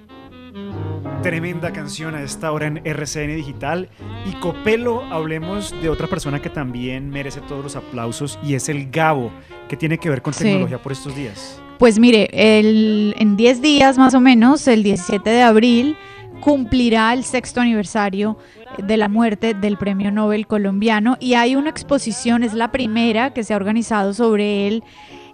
Tremenda 1.22 1.72
canción 1.74 2.16
a 2.16 2.22
esta 2.22 2.52
hora 2.52 2.68
en 2.68 2.82
RCN 2.86 3.36
Digital. 3.36 3.90
Y 4.26 4.34
Copelo, 4.40 5.04
hablemos 5.12 5.76
de 5.82 5.90
otra 5.90 6.08
persona 6.08 6.42
que 6.42 6.50
también 6.50 7.10
merece 7.10 7.42
todos 7.42 7.62
los 7.62 7.76
aplausos 7.76 8.40
y 8.42 8.54
es 8.56 8.70
el 8.70 8.90
Gabo, 8.90 9.32
que 9.68 9.76
tiene 9.76 9.98
que 9.98 10.10
ver 10.10 10.22
con 10.22 10.34
Sí. 10.34 10.46
tecnología 10.46 10.82
por 10.82 10.94
estos 10.94 11.16
días. 11.16 11.62
Pues 11.80 11.98
mire, 11.98 12.30
el- 12.34 13.16
en 13.18 13.38
10 13.38 13.62
días 13.62 13.98
más 13.98 14.14
o 14.14 14.20
menos, 14.20 14.68
el 14.68 14.84
17 14.84 15.30
de 15.30 15.42
abril, 15.42 15.96
cumplirá 16.42 17.14
el 17.14 17.24
sexto 17.24 17.62
aniversario 17.62 18.38
de 18.78 18.98
la 18.98 19.08
muerte 19.08 19.54
del 19.54 19.78
premio 19.78 20.12
Nobel 20.12 20.46
colombiano. 20.46 21.16
Y 21.22 21.36
hay 21.36 21.56
una 21.56 21.70
exposición, 21.70 22.44
es 22.44 22.54
la 22.54 22.74
primera 22.74 23.34
que 23.34 23.46
se 23.46 23.54
ha 23.54 23.58
organizado 23.58 24.14
sobre 24.14 24.68
él 24.68 24.84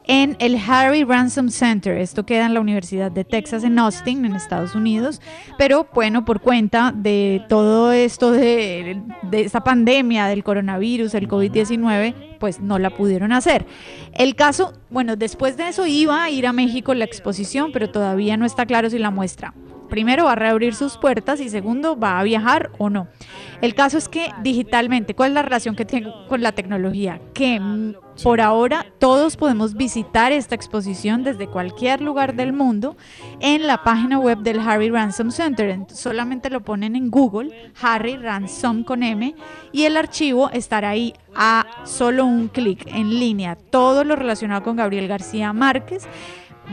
en 0.07 0.35
el 0.39 0.57
Harry 0.67 1.03
Ransom 1.03 1.49
Center. 1.49 1.97
Esto 1.97 2.25
queda 2.25 2.45
en 2.45 2.53
la 2.53 2.59
Universidad 2.59 3.11
de 3.11 3.23
Texas 3.23 3.63
en 3.63 3.79
Austin, 3.79 4.25
en 4.25 4.35
Estados 4.35 4.75
Unidos. 4.75 5.21
Pero 5.57 5.87
bueno, 5.93 6.25
por 6.25 6.41
cuenta 6.41 6.93
de 6.95 7.43
todo 7.49 7.91
esto 7.91 8.31
de, 8.31 9.01
esta 9.31 9.63
pandemia 9.63 10.27
del 10.27 10.43
coronavirus, 10.43 11.13
el 11.15 11.27
COVID-19, 11.27 12.37
pues 12.39 12.59
no 12.59 12.79
la 12.79 12.89
pudieron 12.89 13.31
hacer. 13.31 13.65
El 14.13 14.35
caso, 14.35 14.73
bueno, 14.89 15.15
después 15.15 15.57
de 15.57 15.69
eso 15.69 15.85
iba 15.85 16.23
a 16.23 16.29
ir 16.29 16.47
a 16.47 16.53
México 16.53 16.93
la 16.93 17.05
exposición, 17.05 17.71
pero 17.71 17.89
todavía 17.89 18.37
no 18.37 18.45
está 18.45 18.65
claro 18.65 18.89
si 18.89 18.99
la 18.99 19.11
muestra. 19.11 19.53
Primero 19.89 20.25
va 20.25 20.33
a 20.33 20.35
reabrir 20.35 20.73
sus 20.73 20.97
puertas 20.97 21.39
y 21.39 21.49
segundo 21.49 21.97
va 21.97 22.19
a 22.19 22.23
viajar 22.23 22.71
o 22.79 22.89
no. 22.89 23.07
El 23.61 23.75
caso 23.75 23.97
es 23.97 24.09
que 24.09 24.31
digitalmente, 24.41 25.13
¿cuál 25.13 25.29
es 25.29 25.35
la 25.35 25.41
relación 25.43 25.75
que 25.75 25.85
tiene 25.85 26.11
con 26.27 26.41
la 26.41 26.53
tecnología? 26.53 27.21
Que 27.33 27.59
por 28.23 28.41
ahora 28.41 28.85
todos 28.99 29.35
podemos 29.37 29.75
visitar 29.75 30.31
esta 30.31 30.55
exposición 30.55 31.23
desde 31.23 31.47
cualquier 31.47 32.01
lugar 32.01 32.35
del 32.35 32.53
mundo 32.53 32.95
en 33.39 33.67
la 33.67 33.83
página 33.83 34.19
web 34.19 34.39
del 34.39 34.59
Harry 34.59 34.89
Ransom 34.89 35.31
Center. 35.31 35.69
Ent- 35.77 35.89
Solamente 35.89 36.49
lo 36.49 36.61
ponen 36.61 36.95
en 36.95 37.09
Google, 37.11 37.71
Harry 37.81 38.17
Ransom 38.17 38.83
con 38.83 39.03
M, 39.03 39.35
y 39.71 39.83
el 39.83 39.97
archivo 39.97 40.49
estará 40.51 40.89
ahí 40.89 41.13
a 41.35 41.65
solo 41.83 42.25
un 42.25 42.47
clic 42.47 42.85
en 42.87 43.19
línea. 43.19 43.55
Todo 43.55 44.03
lo 44.03 44.15
relacionado 44.15 44.63
con 44.63 44.77
Gabriel 44.77 45.07
García 45.07 45.51
Márquez 45.53 46.07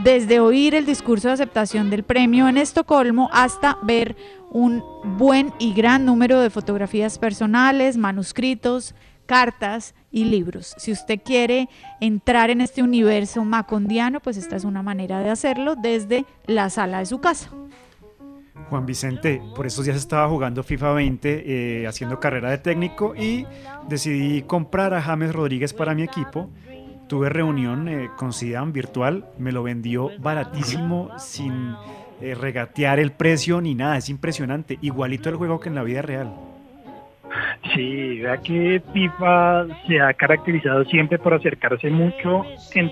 desde 0.05 0.41
oír 0.41 0.75
el 0.75 0.87
discurso 0.87 1.29
de 1.29 1.35
aceptación 1.35 1.91
del 1.91 2.03
premio 2.03 2.49
en 2.49 2.57
Estocolmo 2.57 3.29
hasta 3.33 3.77
ver 3.83 4.17
un 4.51 4.83
buen 5.19 5.53
y 5.59 5.75
gran 5.75 6.07
número 6.07 6.41
de 6.41 6.49
fotografías 6.51 7.19
personales, 7.19 7.97
manuscritos, 7.99 8.95
cartas 9.33 9.95
y 10.11 10.27
libros. 10.27 10.75
Si 10.77 10.93
usted 10.93 11.19
quiere 11.25 11.71
entrar 12.03 12.51
en 12.51 12.61
este 12.61 12.83
universo 12.83 13.43
macondiano, 13.47 14.21
pues 14.21 14.37
esta 14.37 14.57
es 14.57 14.65
una 14.65 14.83
manera 14.83 15.21
de 15.21 15.31
hacerlo 15.31 15.75
desde 15.75 16.27
la 16.47 16.69
sala 16.69 16.99
de 16.99 17.07
su 17.07 17.19
casa. 17.19 17.49
Juan 18.69 18.85
Vicente, 18.85 19.41
por 19.57 19.67
estos 19.67 19.87
días 19.87 19.97
estaba 19.97 20.29
jugando 20.29 20.63
FIFA 20.63 20.93
20, 20.93 21.45
eh, 21.47 21.87
haciendo 21.87 22.21
carrera 22.21 22.51
de 22.51 22.59
técnico 22.59 23.15
y 23.17 23.47
decidí 23.89 24.43
comprar 24.43 24.93
a 24.93 25.01
James 25.01 25.33
Rodríguez 25.33 25.73
para 25.73 25.95
mi 25.95 26.03
equipo. 26.03 26.51
Tuve 27.09 27.31
reunión 27.31 27.89
eh, 27.89 28.11
con 28.19 28.35
Zidane 28.35 28.71
virtual, 28.71 29.31
me 29.39 29.51
lo 29.51 29.63
vendió 29.63 30.11
baratísimo, 30.19 31.09
sin 31.19 31.75
eh, 32.21 32.35
regatear 32.35 32.99
el 32.99 33.13
precio 33.13 33.63
ni 33.63 33.75
nada, 33.75 33.97
es 33.97 34.11
impresionante, 34.11 34.79
igualito 34.83 35.31
el 35.31 35.37
juego 35.37 35.59
que 35.59 35.71
en 35.71 35.75
la 35.75 35.85
vida 35.85 36.03
real. 36.03 36.52
Sí, 37.75 38.21
vea 38.21 38.39
que 38.39 38.83
FIFA 38.93 39.67
se 39.87 40.01
ha 40.01 40.13
caracterizado 40.15 40.85
siempre 40.87 41.19
por 41.19 41.33
acercarse 41.35 41.91
mucho 41.91 42.45
en, 42.75 42.91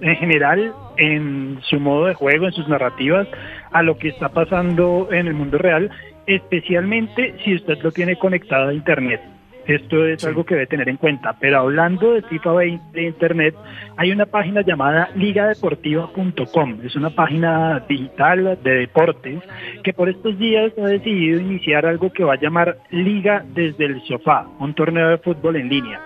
en 0.00 0.16
general 0.16 0.72
en 0.96 1.58
su 1.62 1.80
modo 1.80 2.06
de 2.06 2.14
juego, 2.14 2.46
en 2.46 2.52
sus 2.52 2.68
narrativas, 2.68 3.26
a 3.72 3.82
lo 3.82 3.98
que 3.98 4.08
está 4.08 4.28
pasando 4.28 5.08
en 5.10 5.26
el 5.26 5.34
mundo 5.34 5.58
real, 5.58 5.90
especialmente 6.26 7.34
si 7.44 7.54
usted 7.56 7.78
lo 7.82 7.90
tiene 7.90 8.16
conectado 8.16 8.68
a 8.68 8.74
Internet. 8.74 9.20
Esto 9.66 10.06
es 10.06 10.24
algo 10.24 10.44
que 10.44 10.54
debe 10.54 10.66
tener 10.66 10.88
en 10.88 10.96
cuenta. 10.96 11.36
Pero 11.40 11.58
hablando 11.60 12.12
de 12.12 12.22
FIFA 12.22 12.52
20 12.52 12.84
de 12.92 13.02
Internet, 13.06 13.54
hay 13.96 14.10
una 14.10 14.26
página 14.26 14.62
llamada 14.62 15.10
ligadeportiva.com. 15.14 16.78
Es 16.84 16.96
una 16.96 17.10
página 17.10 17.84
digital 17.88 18.58
de 18.62 18.70
deportes 18.70 19.42
que 19.82 19.92
por 19.92 20.08
estos 20.08 20.38
días 20.38 20.72
ha 20.78 20.86
decidido 20.86 21.40
iniciar 21.40 21.86
algo 21.86 22.12
que 22.12 22.24
va 22.24 22.34
a 22.34 22.40
llamar 22.40 22.78
Liga 22.90 23.44
desde 23.54 23.84
el 23.86 24.02
Sofá, 24.02 24.46
un 24.58 24.74
torneo 24.74 25.08
de 25.08 25.18
fútbol 25.18 25.56
en 25.56 25.68
línea. 25.68 26.00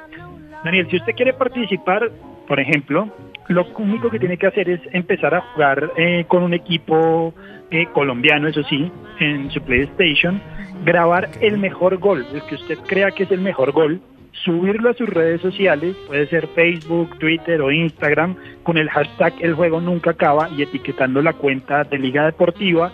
Daniel, 0.65 0.89
si 0.91 0.97
usted 0.97 1.15
quiere 1.15 1.33
participar, 1.33 2.11
por 2.47 2.61
ejemplo, 2.61 3.09
lo 3.49 3.67
único 3.79 4.11
que 4.11 4.19
tiene 4.19 4.37
que 4.37 4.47
hacer 4.47 4.69
es 4.69 4.81
empezar 4.93 5.35
a 5.35 5.41
jugar 5.41 5.93
eh, 5.97 6.25
con 6.27 6.43
un 6.43 6.55
equipo 6.55 7.33
eh, 7.71 7.87
colombiano, 7.93 8.49
eso 8.49 8.63
sí, 8.65 8.91
en 9.21 9.51
su 9.51 9.61
PlayStation, 9.63 10.41
grabar 10.85 11.31
el 11.41 11.59
mejor 11.59 11.99
gol, 11.99 12.27
el 12.33 12.43
que 12.43 12.57
usted 12.57 12.79
crea 12.87 13.11
que 13.11 13.25
es 13.25 13.31
el 13.31 13.41
mejor 13.41 13.73
gol, 13.73 14.01
subirlo 14.45 14.91
a 14.91 14.95
sus 14.95 15.09
redes 15.09 15.41
sociales, 15.41 15.97
puede 16.07 16.27
ser 16.29 16.47
Facebook, 16.49 17.19
Twitter 17.19 17.61
o 17.61 17.71
Instagram, 17.71 18.37
con 18.63 18.79
el 18.79 18.89
hashtag 18.91 19.35
El 19.41 19.55
Juego 19.55 19.81
Nunca 19.81 20.11
Acaba 20.11 20.49
y 20.51 20.63
etiquetando 20.63 21.23
la 21.23 21.33
cuenta 21.33 21.85
de 21.85 21.99
Liga 21.99 22.25
Deportiva 22.25 22.93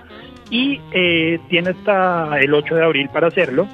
y 0.50 0.80
eh, 0.92 1.40
tiene 1.48 1.70
hasta 1.70 2.38
el 2.38 2.52
8 2.52 2.74
de 2.74 2.84
abril 2.84 3.08
para 3.12 3.28
hacerlo. 3.28 3.66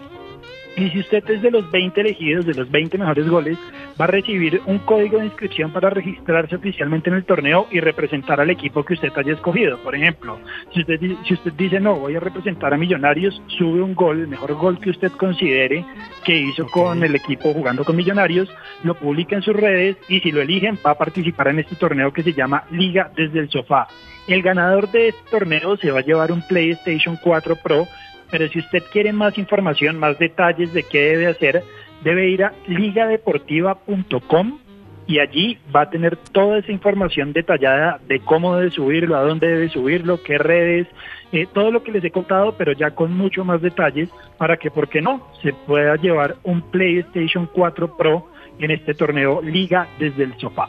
Y 0.79 0.91
si 0.91 1.01
usted 1.01 1.29
es 1.29 1.43
de 1.43 1.51
los 1.51 1.69
20 1.73 2.01
elegidos, 2.01 2.47
de 2.47 2.55
los 2.55 2.71
20 2.71 2.99
mejores 2.99 3.29
goles, 3.29 3.59
va 4.01 4.05
a 4.05 4.09
recibir 4.09 4.61
un 4.67 4.79
código 4.79 5.19
de 5.19 5.25
inscripción 5.25 5.73
para 5.73 5.91
registrarse 5.91 6.55
oficialmente 6.55 7.11
en 7.11 7.17
el 7.17 7.25
torneo 7.25 7.67
y 7.73 7.81
representar 7.81 8.41
al 8.41 8.51
equipo 8.51 8.85
que 8.85 8.95
usted 8.95 9.11
haya 9.17 9.33
escogido. 9.33 9.79
Por 9.79 9.97
ejemplo, 9.97 10.39
si 10.73 10.81
usted, 10.81 11.01
si 11.27 11.35
usted 11.35 11.53
dice 11.55 11.81
no, 11.81 11.97
voy 11.97 12.15
a 12.15 12.21
representar 12.21 12.73
a 12.73 12.77
Millonarios, 12.77 13.43
sube 13.59 13.83
un 13.83 13.97
gol, 13.97 14.21
el 14.21 14.29
mejor 14.29 14.55
gol 14.55 14.79
que 14.79 14.91
usted 14.91 15.11
considere 15.11 15.85
que 16.25 16.39
hizo 16.39 16.67
con 16.67 17.03
el 17.03 17.17
equipo 17.17 17.53
jugando 17.53 17.85
con 17.85 17.97
Millonarios, 17.97 18.49
lo 18.85 18.95
publica 18.95 19.35
en 19.35 19.43
sus 19.43 19.57
redes 19.57 19.97
y 20.09 20.21
si 20.21 20.31
lo 20.31 20.41
eligen 20.41 20.79
va 20.87 20.93
a 20.93 20.99
participar 20.99 21.49
en 21.49 21.59
este 21.59 21.75
torneo 21.75 22.13
que 22.13 22.23
se 22.23 22.35
llama 22.35 22.63
Liga 22.71 23.11
desde 23.17 23.41
el 23.41 23.51
Sofá. 23.51 23.89
El 24.29 24.43
ganador 24.43 24.91
de 24.91 25.09
este 25.09 25.31
torneo 25.31 25.77
se 25.79 25.91
va 25.91 26.01
a 26.01 26.05
llevar 26.05 26.31
un 26.31 26.43
PlayStation 26.43 27.19
4 27.21 27.57
Pro 27.57 27.89
pero 28.31 28.49
si 28.49 28.59
usted 28.59 28.83
quiere 28.93 29.13
más 29.13 29.39
información, 29.39 29.99
más 29.99 30.19
detalles 30.19 30.73
de 30.73 30.83
qué 30.83 31.11
debe 31.11 31.27
hacer, 31.27 31.63
debe 32.03 32.29
ir 32.29 32.45
a 32.45 32.53
ligadeportiva.com 32.67 34.59
y 35.07 35.21
allí 35.21 35.59
va 35.75 35.83
a 35.83 35.91
tener 35.91 36.17
toda 36.17 36.59
esa 36.59 36.71
información 36.71 37.33
detallada 37.33 37.99
de 38.07 38.21
cómo 38.21 38.57
debe 38.57 38.71
subirlo, 38.71 39.17
a 39.17 39.23
dónde 39.23 39.49
debe 39.49 39.71
subirlo, 39.71 40.23
qué 40.23 40.37
redes, 40.37 40.87
eh, 41.33 41.47
todo 41.53 41.71
lo 41.71 41.83
que 41.83 41.93
les 41.93 42.05
he 42.05 42.11
contado, 42.11 42.57
pero 42.59 42.73
ya 42.73 42.91
con 42.91 43.17
mucho 43.17 43.43
más 43.43 43.63
detalles 43.63 44.11
para 44.37 44.59
que, 44.59 44.71
¿por 44.71 44.89
qué 44.89 45.01
no?, 45.01 45.27
se 45.43 45.55
pueda 45.55 45.97
llevar 45.97 46.37
un 46.43 46.61
PlayStation 46.61 47.49
4 47.53 47.97
Pro 47.97 48.29
en 48.59 48.71
este 48.71 48.93
torneo 48.93 49.41
Liga 49.41 49.89
desde 49.99 50.25
el 50.25 50.39
sofá. 50.39 50.69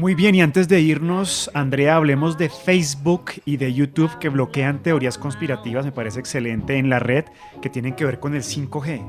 Muy 0.00 0.14
bien, 0.14 0.34
y 0.34 0.40
antes 0.40 0.66
de 0.66 0.80
irnos, 0.80 1.50
Andrea, 1.52 1.96
hablemos 1.96 2.38
de 2.38 2.48
Facebook 2.48 3.32
y 3.44 3.58
de 3.58 3.74
YouTube 3.74 4.18
que 4.18 4.30
bloquean 4.30 4.82
teorías 4.82 5.18
conspirativas, 5.18 5.84
me 5.84 5.92
parece 5.92 6.20
excelente, 6.20 6.78
en 6.78 6.88
la 6.88 7.00
red 7.00 7.26
que 7.60 7.68
tienen 7.68 7.94
que 7.94 8.06
ver 8.06 8.18
con 8.18 8.34
el 8.34 8.42
5G. 8.42 9.02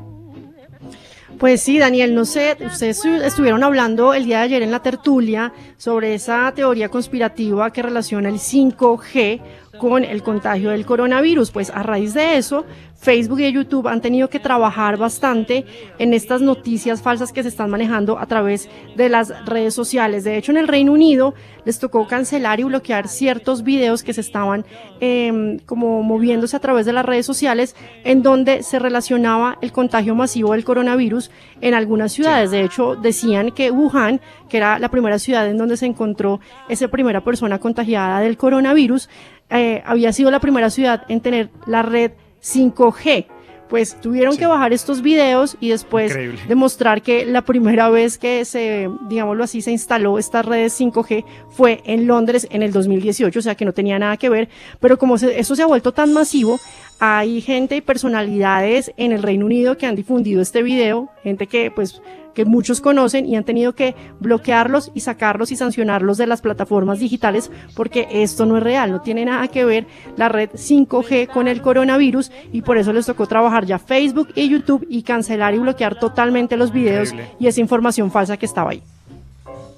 Pues 1.40 1.62
sí, 1.62 1.80
Daniel, 1.80 2.14
no 2.14 2.26
sé, 2.26 2.58
ustedes 2.66 3.06
estu- 3.06 3.24
estuvieron 3.24 3.64
hablando 3.64 4.14
el 4.14 4.26
día 4.26 4.40
de 4.40 4.44
ayer 4.44 4.64
en 4.64 4.72
la 4.72 4.82
tertulia 4.82 5.54
sobre 5.78 6.14
esa 6.14 6.52
teoría 6.54 6.90
conspirativa 6.90 7.72
que 7.72 7.82
relaciona 7.82 8.28
el 8.28 8.36
5G 8.38 9.42
con 9.80 10.04
el 10.04 10.22
contagio 10.24 10.72
del 10.72 10.86
coronavirus. 10.86 11.52
Pues 11.52 11.70
a 11.70 11.84
raíz 11.84 12.14
de 12.14 12.36
eso, 12.38 12.66
Facebook 13.02 13.40
y 13.40 13.52
YouTube 13.52 13.88
han 13.88 14.00
tenido 14.00 14.30
que 14.30 14.40
trabajar 14.40 14.96
bastante 14.96 15.66
en 15.98 16.14
estas 16.14 16.40
noticias 16.40 17.02
falsas 17.02 17.34
que 17.34 17.42
se 17.42 17.50
están 17.50 17.72
manejando 17.72 18.20
a 18.20 18.28
través 18.28 18.70
de 18.96 19.10
las 19.10 19.34
redes 19.46 19.74
sociales. 19.74 20.24
De 20.24 20.38
hecho, 20.38 20.52
en 20.52 20.60
el 20.60 20.68
Reino 20.68 20.94
Unido 20.94 21.34
les 21.66 21.80
tocó 21.80 22.08
cancelar 22.08 22.60
y 22.60 22.64
bloquear 22.64 23.08
ciertos 23.08 23.64
videos 23.64 24.04
que 24.04 24.14
se 24.14 24.22
estaban 24.22 24.66
em, 25.00 25.58
como 25.66 26.04
moviéndose 26.04 26.56
a 26.56 26.60
través 26.60 26.86
de 26.86 26.94
las 26.94 27.04
redes 27.04 27.26
sociales 27.26 27.76
en 28.04 28.22
donde 28.22 28.62
se 28.62 28.78
relacionaba 28.78 29.58
el 29.62 29.72
contagio 29.72 30.14
masivo 30.14 30.52
del 30.52 30.64
coronavirus 30.64 31.32
en 31.60 31.74
algunas 31.74 32.12
ciudades. 32.12 32.52
De 32.52 32.62
hecho, 32.62 32.96
decían 32.96 33.50
que 33.50 33.72
Wuhan, 33.72 34.22
que 34.48 34.58
era 34.58 34.78
la 34.78 34.90
primera 34.90 35.18
ciudad 35.18 35.50
en 35.50 35.58
donde 35.58 35.76
se 35.76 35.88
encontró 35.88 36.40
esa 36.70 36.88
primera 36.88 37.24
persona 37.24 37.58
contagiada 37.58 38.20
del 38.20 38.38
coronavirus, 38.38 39.10
eh, 39.50 39.82
había 39.88 40.14
sido 40.14 40.30
la 40.30 40.40
primera 40.40 40.70
ciudad 40.70 41.04
en 41.10 41.20
tener 41.20 41.50
la 41.66 41.82
red 41.82 42.12
5G. 42.42 43.28
Pues 43.70 43.96
tuvieron 44.02 44.36
que 44.36 44.46
bajar 44.48 44.74
estos 44.74 45.02
videos 45.02 45.56
y 45.62 45.70
después 45.70 46.12
Increíble. 46.12 46.40
demostrar 46.46 47.02
que 47.02 47.26
la 47.26 47.42
primera 47.44 47.90
vez 47.90 48.18
que 48.18 48.44
se, 48.44 48.90
digámoslo 49.08 49.46
así, 49.46 49.62
se 49.62 49.72
instaló 49.72 50.20
esta 50.20 50.42
red 50.42 50.68
5G 50.70 51.24
fue 51.52 51.82
en 51.86 52.06
Londres 52.06 52.50
en 52.52 52.64
el 52.64 52.74
2018, 52.74 53.40
o 53.40 53.42
sea 53.42 53.56
que 53.56 53.64
no 53.64 53.72
tenía 53.72 53.98
nada 53.98 54.18
que 54.18 54.28
ver, 54.28 54.50
pero 54.82 54.98
como 54.98 55.18
se- 55.18 55.40
eso 55.40 55.56
se 55.56 55.62
ha 55.64 55.68
vuelto 55.68 55.94
tan 55.94 56.12
masivo, 56.12 56.60
hay 57.04 57.42
gente 57.42 57.76
y 57.76 57.82
personalidades 57.82 58.94
en 58.96 59.12
el 59.12 59.24
Reino 59.24 59.48
Unido 59.48 59.76
que 59.76 59.88
han 59.88 59.96
difundido 59.96 60.40
este 60.40 60.62
video, 60.62 61.10
gente 61.24 61.48
que 61.48 61.72
pues 61.72 62.00
que 62.36 62.46
muchos 62.46 62.80
conocen 62.80 63.26
y 63.26 63.36
han 63.36 63.44
tenido 63.44 63.74
que 63.74 63.96
bloquearlos 64.20 64.92
y 64.94 65.00
sacarlos 65.00 65.52
y 65.52 65.56
sancionarlos 65.56 66.18
de 66.20 66.28
las 66.28 66.42
plataformas 66.42 67.00
digitales 67.00 67.50
porque 67.76 68.08
esto 68.12 68.46
no 68.46 68.56
es 68.56 68.64
real, 68.64 68.92
no 68.92 69.02
tiene 69.02 69.26
nada 69.26 69.48
que 69.48 69.66
ver 69.66 69.88
la 70.16 70.30
red 70.30 70.52
5G 70.52 71.28
con 71.28 71.48
el 71.48 71.64
coronavirus 71.64 72.32
y 72.54 72.62
por 72.62 72.78
eso 72.78 72.94
les 72.94 73.08
tocó 73.08 73.26
trabajar 73.26 73.66
ya 73.66 73.80
Facebook 73.80 74.30
y 74.36 74.48
YouTube 74.48 74.86
y 74.88 75.02
cancelar 75.02 75.56
y 75.56 75.60
bloquear 75.60 76.00
totalmente 76.00 76.56
los 76.56 76.72
videos 76.72 77.10
Increíble. 77.10 77.36
y 77.40 77.48
esa 77.48 77.62
información 77.62 78.12
falsa 78.12 78.38
que 78.38 78.46
estaba 78.46 78.70
ahí. 78.70 78.84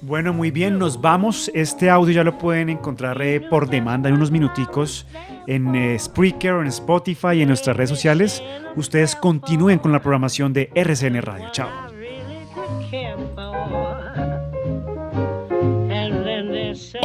Bueno, 0.06 0.34
muy 0.34 0.50
bien, 0.50 0.78
nos 0.78 1.00
vamos. 1.00 1.50
Este 1.54 1.88
audio 1.88 2.12
ya 2.12 2.24
lo 2.24 2.36
pueden 2.36 2.68
encontrar 2.68 3.22
eh, 3.22 3.40
por 3.40 3.70
demanda 3.70 4.10
en 4.10 4.16
unos 4.16 4.30
minuticos 4.30 5.06
en 5.46 5.74
eh, 5.74 5.98
Spreaker, 5.98 6.56
en 6.56 6.66
Spotify 6.66 7.36
y 7.36 7.40
en 7.42 7.48
nuestras 7.48 7.74
redes 7.74 7.88
sociales. 7.88 8.42
Ustedes 8.76 9.16
continúen 9.16 9.78
con 9.78 9.92
la 9.92 10.00
programación 10.00 10.52
de 10.52 10.70
RCN 10.74 11.22
Radio. 11.22 11.48
Chao. 11.52 11.70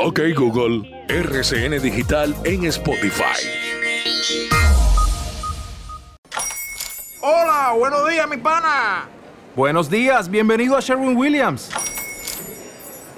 Ok 0.04 0.20
Google, 0.36 1.06
RCN 1.08 1.82
Digital 1.82 2.36
en 2.44 2.66
Spotify. 2.66 3.24
Hola, 7.22 7.76
buenos 7.78 8.10
días, 8.10 8.28
mi 8.28 8.36
pana. 8.36 9.08
Buenos 9.56 9.90
días, 9.90 10.30
bienvenido 10.30 10.76
a 10.76 10.82
Sherwin 10.82 11.16
Williams. 11.16 11.72